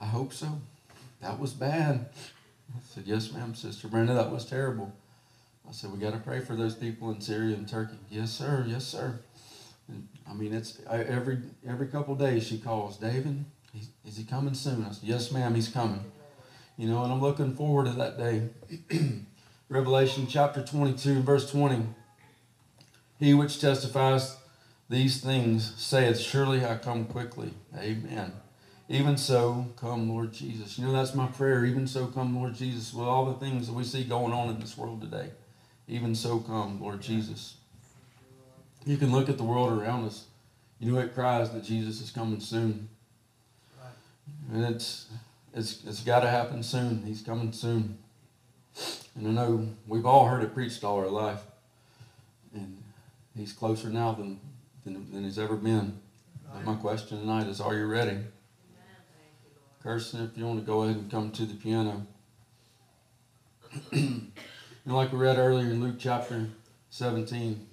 I 0.00 0.06
hope 0.06 0.32
so. 0.32 0.48
That 1.24 1.40
was 1.40 1.54
bad. 1.54 2.06
I 2.76 2.80
said, 2.92 3.04
Yes, 3.06 3.32
ma'am, 3.32 3.54
Sister 3.54 3.88
Brenda. 3.88 4.12
That 4.12 4.30
was 4.30 4.44
terrible. 4.44 4.92
I 5.66 5.72
said, 5.72 5.90
We 5.90 5.98
got 5.98 6.12
to 6.12 6.18
pray 6.18 6.40
for 6.40 6.54
those 6.54 6.74
people 6.74 7.10
in 7.10 7.20
Syria 7.22 7.56
and 7.56 7.66
Turkey. 7.66 7.96
Yes, 8.10 8.30
sir. 8.30 8.66
Yes, 8.68 8.84
sir. 8.84 9.18
And, 9.88 10.06
I 10.28 10.34
mean, 10.34 10.52
it's 10.52 10.80
every 10.86 11.38
every 11.66 11.86
couple 11.86 12.14
days 12.14 12.46
she 12.46 12.58
calls, 12.58 12.98
David, 12.98 13.42
is 14.04 14.18
he 14.18 14.24
coming 14.24 14.52
soon? 14.52 14.84
I 14.84 14.92
said, 14.92 15.08
yes, 15.08 15.32
ma'am, 15.32 15.54
he's 15.54 15.68
coming. 15.68 16.04
You 16.76 16.88
know, 16.88 17.02
and 17.02 17.12
I'm 17.12 17.22
looking 17.22 17.54
forward 17.54 17.86
to 17.86 17.92
that 17.92 18.18
day. 18.18 18.50
Revelation 19.70 20.26
chapter 20.28 20.62
22, 20.62 21.22
verse 21.22 21.50
20. 21.50 21.86
He 23.18 23.32
which 23.32 23.60
testifies 23.62 24.36
these 24.90 25.22
things 25.22 25.72
saith, 25.78 26.18
Surely 26.18 26.66
I 26.66 26.76
come 26.76 27.06
quickly. 27.06 27.54
Amen. 27.78 28.32
Even 28.88 29.16
so, 29.16 29.66
come 29.76 30.10
Lord 30.10 30.32
Jesus. 30.32 30.78
You 30.78 30.84
know, 30.84 30.92
that's 30.92 31.14
my 31.14 31.26
prayer. 31.26 31.64
Even 31.64 31.86
so, 31.86 32.06
come 32.06 32.36
Lord 32.36 32.54
Jesus. 32.54 32.92
With 32.92 33.06
all 33.06 33.24
the 33.24 33.34
things 33.34 33.66
that 33.66 33.72
we 33.72 33.82
see 33.82 34.04
going 34.04 34.32
on 34.32 34.50
in 34.50 34.60
this 34.60 34.76
world 34.76 35.00
today. 35.00 35.30
Even 35.88 36.14
so, 36.14 36.38
come 36.38 36.80
Lord 36.82 37.00
Jesus. 37.00 37.56
You 38.84 38.98
can 38.98 39.10
look 39.10 39.30
at 39.30 39.38
the 39.38 39.44
world 39.44 39.72
around 39.72 40.04
us. 40.04 40.26
You 40.78 40.92
know, 40.92 40.98
it 40.98 41.14
cries 41.14 41.50
that 41.50 41.64
Jesus 41.64 42.02
is 42.02 42.10
coming 42.10 42.40
soon. 42.40 42.88
And 44.52 44.64
it's 44.64 45.06
it's 45.54 45.82
it's 45.86 46.02
got 46.02 46.20
to 46.20 46.28
happen 46.28 46.62
soon. 46.62 47.02
He's 47.06 47.22
coming 47.22 47.52
soon. 47.52 47.96
And 49.16 49.28
I 49.28 49.30
know 49.30 49.68
we've 49.86 50.04
all 50.04 50.26
heard 50.26 50.42
it 50.42 50.52
preached 50.52 50.84
all 50.84 50.98
our 50.98 51.08
life. 51.08 51.40
And 52.52 52.82
he's 53.34 53.52
closer 53.52 53.88
now 53.88 54.12
than 54.12 54.40
than, 54.84 55.10
than 55.10 55.24
he's 55.24 55.38
ever 55.38 55.56
been. 55.56 55.98
But 56.52 56.64
my 56.64 56.74
question 56.74 57.18
tonight 57.18 57.46
is, 57.46 57.60
are 57.60 57.74
you 57.74 57.86
ready? 57.86 58.18
Kirsten, 59.84 60.24
if 60.24 60.38
you 60.38 60.46
want 60.46 60.60
to 60.60 60.64
go 60.64 60.84
ahead 60.84 60.96
and 60.96 61.10
come 61.10 61.30
to 61.32 61.44
the 61.44 61.56
piano. 61.56 62.06
and 63.92 64.32
like 64.86 65.12
we 65.12 65.18
read 65.18 65.36
earlier 65.36 65.70
in 65.70 65.82
Luke 65.82 65.96
chapter 65.98 66.46
17, 66.88 67.66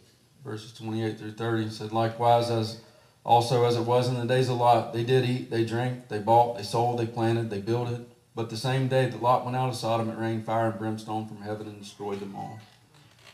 verses 0.43 0.73
28 0.73 1.17
through 1.17 1.31
30, 1.31 1.63
it 1.63 1.71
said, 1.71 1.93
Likewise, 1.93 2.51
as 2.51 2.81
also 3.23 3.63
as 3.63 3.77
it 3.77 3.83
was 3.83 4.09
in 4.09 4.15
the 4.15 4.25
days 4.25 4.49
of 4.49 4.57
Lot, 4.57 4.91
they 4.91 5.05
did 5.05 5.23
eat, 5.23 5.49
they 5.49 5.63
drank, 5.63 6.09
they 6.09 6.19
bought, 6.19 6.57
they 6.57 6.63
sold, 6.63 6.99
they 6.99 7.05
planted, 7.05 7.49
they 7.49 7.61
builded. 7.61 8.05
But 8.35 8.49
the 8.49 8.57
same 8.57 8.89
day 8.89 9.05
that 9.05 9.23
Lot 9.23 9.45
went 9.45 9.55
out 9.55 9.69
of 9.69 9.75
Sodom, 9.77 10.09
it 10.09 10.17
rained 10.17 10.45
fire 10.45 10.71
and 10.71 10.77
brimstone 10.77 11.29
from 11.29 11.41
heaven 11.41 11.67
and 11.67 11.79
destroyed 11.79 12.19
them 12.19 12.35
all. 12.35 12.59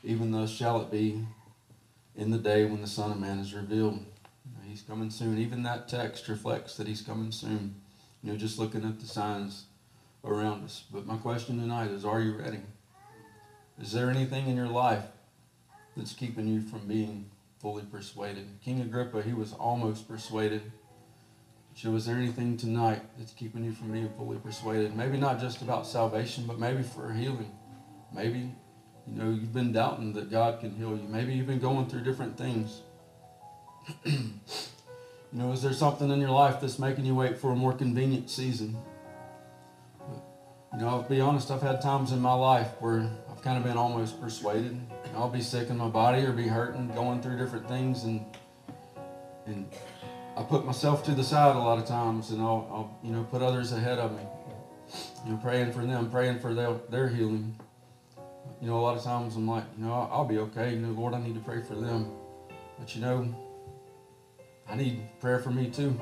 Even 0.04 0.30
thus 0.30 0.52
shall 0.52 0.80
it 0.84 0.92
be 0.92 1.26
in 2.16 2.30
the 2.30 2.38
day 2.38 2.66
when 2.66 2.82
the 2.82 2.88
Son 2.88 3.10
of 3.10 3.20
Man 3.20 3.40
is 3.40 3.56
revealed. 3.56 4.06
He's 4.64 4.84
coming 4.84 5.10
soon. 5.10 5.40
Even 5.40 5.64
that 5.64 5.88
text 5.88 6.28
reflects 6.28 6.78
that 6.78 6.86
he's 6.86 7.02
coming 7.02 7.32
soon. 7.32 7.74
You 8.24 8.32
know, 8.32 8.38
just 8.38 8.58
looking 8.60 8.84
at 8.84 9.00
the 9.00 9.08
signs 9.08 9.66
around 10.24 10.64
us. 10.64 10.84
But 10.92 11.06
my 11.06 11.18
question 11.18 11.60
tonight 11.60 11.92
is, 11.92 12.04
are 12.04 12.22
you 12.22 12.34
ready? 12.34 12.60
Is 13.80 13.92
there 13.92 14.10
anything 14.10 14.48
in 14.48 14.56
your 14.56 14.68
life 14.68 15.06
that's 15.96 16.14
keeping 16.14 16.48
you 16.48 16.62
from 16.62 16.88
being 16.88 17.30
fully 17.60 17.84
persuaded? 17.84 18.48
King 18.64 18.82
Agrippa, 18.82 19.22
he 19.22 19.34
was 19.34 19.54
almost 19.54 20.08
persuaded. 20.08 20.72
So 21.76 21.92
was 21.92 22.08
there 22.08 22.16
anything 22.16 22.58
tonight 22.58 23.04
that's 23.20 23.34
keeping 23.34 23.64
you 23.64 23.72
from 23.72 23.92
being 23.92 24.10
fully 24.18 24.38
persuaded? 24.38 24.96
Maybe 24.96 25.18
not 25.18 25.40
just 25.40 25.62
about 25.62 25.86
salvation, 25.86 26.46
but 26.48 26.58
maybe 26.58 26.82
for 26.82 27.14
healing. 27.14 27.52
Maybe, 28.12 28.52
you 29.06 29.14
know, 29.14 29.30
you've 29.30 29.54
been 29.54 29.74
doubting 29.74 30.14
that 30.14 30.32
God 30.32 30.60
can 30.60 30.76
heal 30.76 30.98
you. 30.98 31.08
Maybe 31.08 31.36
you've 31.36 31.46
been 31.46 31.60
going 31.60 31.88
through 31.88 32.02
different 32.02 32.36
things. 32.36 32.82
you 35.34 35.40
know, 35.40 35.52
is 35.52 35.62
there 35.62 35.74
something 35.74 36.10
in 36.10 36.20
your 36.20 36.30
life 36.30 36.62
that's 36.62 36.80
making 36.80 37.06
you 37.06 37.16
wait 37.16 37.38
for 37.38 37.52
a 37.52 37.56
more 37.56 37.74
convenient 37.74 38.30
season? 38.30 38.78
You 40.74 40.80
know, 40.80 40.90
I'll 40.90 41.04
be 41.04 41.20
honest, 41.20 41.52
I've 41.52 41.62
had 41.62 41.82
times 41.82 42.12
in 42.12 42.20
my 42.20 42.34
life 42.34 42.70
where 42.80 43.10
I've 43.30 43.42
kind 43.42 43.58
of 43.58 43.64
been 43.64 43.78
almost 43.78 44.22
persuaded. 44.22 44.80
I'll 45.16 45.30
be 45.30 45.42
sick 45.42 45.70
in 45.70 45.78
my 45.78 45.88
body 45.88 46.24
or 46.24 46.32
be 46.32 46.48
hurting, 46.48 46.90
going 46.90 47.22
through 47.22 47.38
different 47.38 47.68
things, 47.68 48.04
and 48.04 48.24
and 49.48 49.68
I 50.36 50.44
put 50.44 50.66
myself 50.66 51.04
to 51.06 51.12
the 51.12 51.24
side 51.24 51.56
a 51.56 51.60
lot 51.60 51.80
of 51.80 51.88
times, 51.88 52.30
and 52.30 52.42
I'll, 52.42 52.68
I'll 52.72 53.00
you 53.04 53.12
know 53.12 53.24
put 53.24 53.42
others 53.42 53.72
ahead 53.72 53.98
of 53.98 54.12
me. 54.12 54.24
You 55.26 55.32
know, 55.32 55.38
praying 55.38 55.74
for 55.74 55.84
them, 55.86 56.12
praying 56.12 56.40
for 56.40 56.54
their 56.54 56.76
their 56.90 57.08
healing. 57.08 57.58
You 58.62 58.68
know, 58.68 58.78
a 58.78 58.82
lot 58.82 58.98
of 58.98 59.04
times 59.04 59.36
I'm 59.36 59.48
like, 59.48 59.64
you 59.78 59.86
know, 59.86 59.94
I'll, 59.94 60.10
I'll 60.12 60.26
be 60.26 60.38
okay. 60.38 60.74
You 60.74 60.80
know, 60.80 60.90
Lord, 60.90 61.14
I 61.14 61.20
need 61.20 61.34
to 61.36 61.42
pray 61.42 61.62
for 61.62 61.76
them, 61.76 62.12
but 62.78 62.96
you 62.96 63.02
know, 63.02 63.36
I 64.70 64.76
need 64.76 65.02
prayer 65.20 65.40
for 65.40 65.50
me 65.50 65.70
too, 65.70 66.00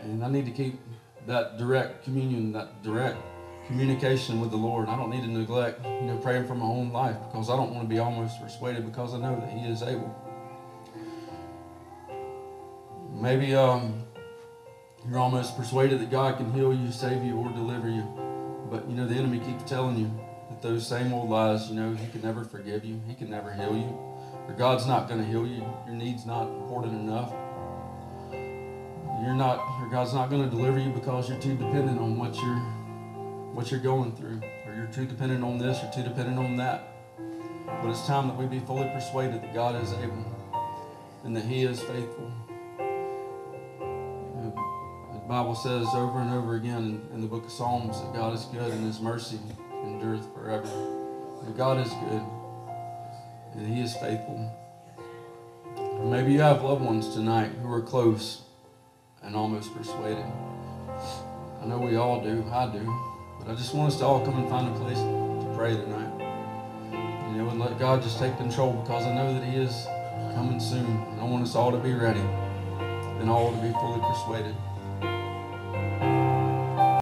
and 0.00 0.24
I 0.24 0.28
need 0.28 0.46
to 0.46 0.52
keep 0.52 0.80
that 1.26 1.58
direct 1.58 2.04
communion, 2.04 2.52
that 2.52 2.82
direct 2.82 3.18
communication 3.66 4.40
with 4.40 4.50
the 4.50 4.56
Lord. 4.56 4.88
I 4.88 4.96
don't 4.96 5.10
need 5.10 5.22
to 5.22 5.30
neglect, 5.30 5.84
you 5.84 6.02
know, 6.02 6.16
praying 6.16 6.46
for 6.46 6.54
my 6.54 6.64
own 6.66 6.92
life 6.92 7.16
because 7.30 7.48
I 7.48 7.56
don't 7.56 7.72
want 7.72 7.84
to 7.84 7.88
be 7.88 8.00
almost 8.00 8.40
persuaded 8.40 8.84
because 8.84 9.14
I 9.14 9.18
know 9.18 9.38
that 9.38 9.50
He 9.50 9.68
is 9.68 9.82
able. 9.82 10.12
Maybe 13.14 13.54
um, 13.54 14.02
you're 15.08 15.18
almost 15.18 15.56
persuaded 15.56 16.00
that 16.00 16.10
God 16.10 16.38
can 16.38 16.52
heal 16.52 16.74
you, 16.74 16.90
save 16.90 17.22
you, 17.22 17.36
or 17.36 17.48
deliver 17.50 17.88
you, 17.88 18.02
but 18.70 18.88
you 18.88 18.96
know 18.96 19.06
the 19.06 19.14
enemy 19.14 19.38
keeps 19.38 19.62
telling 19.64 19.96
you 19.96 20.10
that 20.50 20.60
those 20.62 20.86
same 20.86 21.12
old 21.12 21.30
lies. 21.30 21.68
You 21.70 21.76
know 21.76 21.94
He 21.94 22.10
can 22.10 22.22
never 22.22 22.44
forgive 22.44 22.84
you, 22.84 23.00
He 23.06 23.14
can 23.14 23.30
never 23.30 23.52
heal 23.52 23.76
you, 23.76 23.96
or 24.48 24.54
God's 24.58 24.86
not 24.86 25.08
going 25.08 25.20
to 25.20 25.26
heal 25.26 25.46
you. 25.46 25.64
Your 25.86 25.94
need's 25.94 26.26
not 26.26 26.48
important 26.48 26.94
enough. 26.94 27.32
You're 29.22 29.34
not, 29.34 29.60
or 29.80 29.88
God's 29.88 30.12
not 30.12 30.30
going 30.30 30.42
to 30.42 30.50
deliver 30.50 30.80
you 30.80 30.90
because 30.90 31.28
you're 31.28 31.38
too 31.38 31.54
dependent 31.56 32.00
on 32.00 32.18
what 32.18 32.34
you're 32.34 32.60
what 33.54 33.70
you're 33.70 33.80
going 33.80 34.16
through, 34.16 34.40
or 34.66 34.74
you're 34.74 34.86
too 34.86 35.06
dependent 35.06 35.44
on 35.44 35.58
this, 35.58 35.82
or 35.84 35.92
too 35.92 36.02
dependent 36.02 36.38
on 36.38 36.56
that. 36.56 36.88
But 37.66 37.90
it's 37.90 38.04
time 38.06 38.26
that 38.28 38.36
we 38.36 38.46
be 38.46 38.58
fully 38.60 38.88
persuaded 38.88 39.42
that 39.42 39.54
God 39.54 39.80
is 39.80 39.92
able 39.92 40.24
and 41.24 41.36
that 41.36 41.44
He 41.44 41.62
is 41.62 41.80
faithful. 41.80 42.32
The 43.78 45.28
Bible 45.28 45.54
says 45.54 45.86
over 45.94 46.20
and 46.20 46.32
over 46.32 46.56
again 46.56 47.06
in, 47.14 47.20
the 47.20 47.26
book 47.26 47.44
of 47.44 47.52
Psalms 47.52 48.00
that 48.00 48.12
God 48.12 48.34
is 48.34 48.44
good 48.46 48.72
and 48.72 48.84
His 48.84 49.00
mercy 49.00 49.38
endureth 49.84 50.32
forever. 50.34 50.68
And 51.46 51.56
God 51.56 51.78
is 51.78 51.92
good 51.92 52.22
and 53.54 53.74
He 53.74 53.82
is 53.82 53.94
faithful. 53.94 54.50
Maybe 56.02 56.32
you 56.32 56.40
have 56.40 56.62
loved 56.62 56.82
ones 56.82 57.14
tonight 57.14 57.52
who 57.62 57.72
are 57.72 57.80
close 57.80 58.41
and 59.22 59.36
almost 59.36 59.74
persuaded. 59.76 60.24
I 61.62 61.66
know 61.66 61.78
we 61.78 61.96
all 61.96 62.22
do. 62.22 62.44
I 62.50 62.66
do. 62.66 62.84
But 63.38 63.50
I 63.50 63.54
just 63.54 63.74
want 63.74 63.92
us 63.92 63.98
to 63.98 64.04
all 64.04 64.24
come 64.24 64.36
and 64.38 64.48
find 64.48 64.74
a 64.74 64.78
place 64.78 64.98
to 64.98 65.52
pray 65.56 65.74
tonight. 65.74 66.10
You 67.30 67.38
know, 67.38 67.50
and 67.50 67.60
let 67.60 67.78
God 67.78 68.02
just 68.02 68.18
take 68.18 68.36
control 68.36 68.72
because 68.72 69.04
I 69.04 69.14
know 69.14 69.32
that 69.34 69.44
He 69.44 69.56
is 69.56 69.86
coming 70.34 70.60
soon. 70.60 70.86
And 70.86 71.20
I 71.20 71.24
want 71.24 71.42
us 71.42 71.54
all 71.54 71.70
to 71.72 71.78
be 71.78 71.94
ready 71.94 72.20
and 72.20 73.30
all 73.30 73.52
to 73.52 73.56
be 73.58 73.72
fully 73.72 74.00
persuaded. 74.00 74.54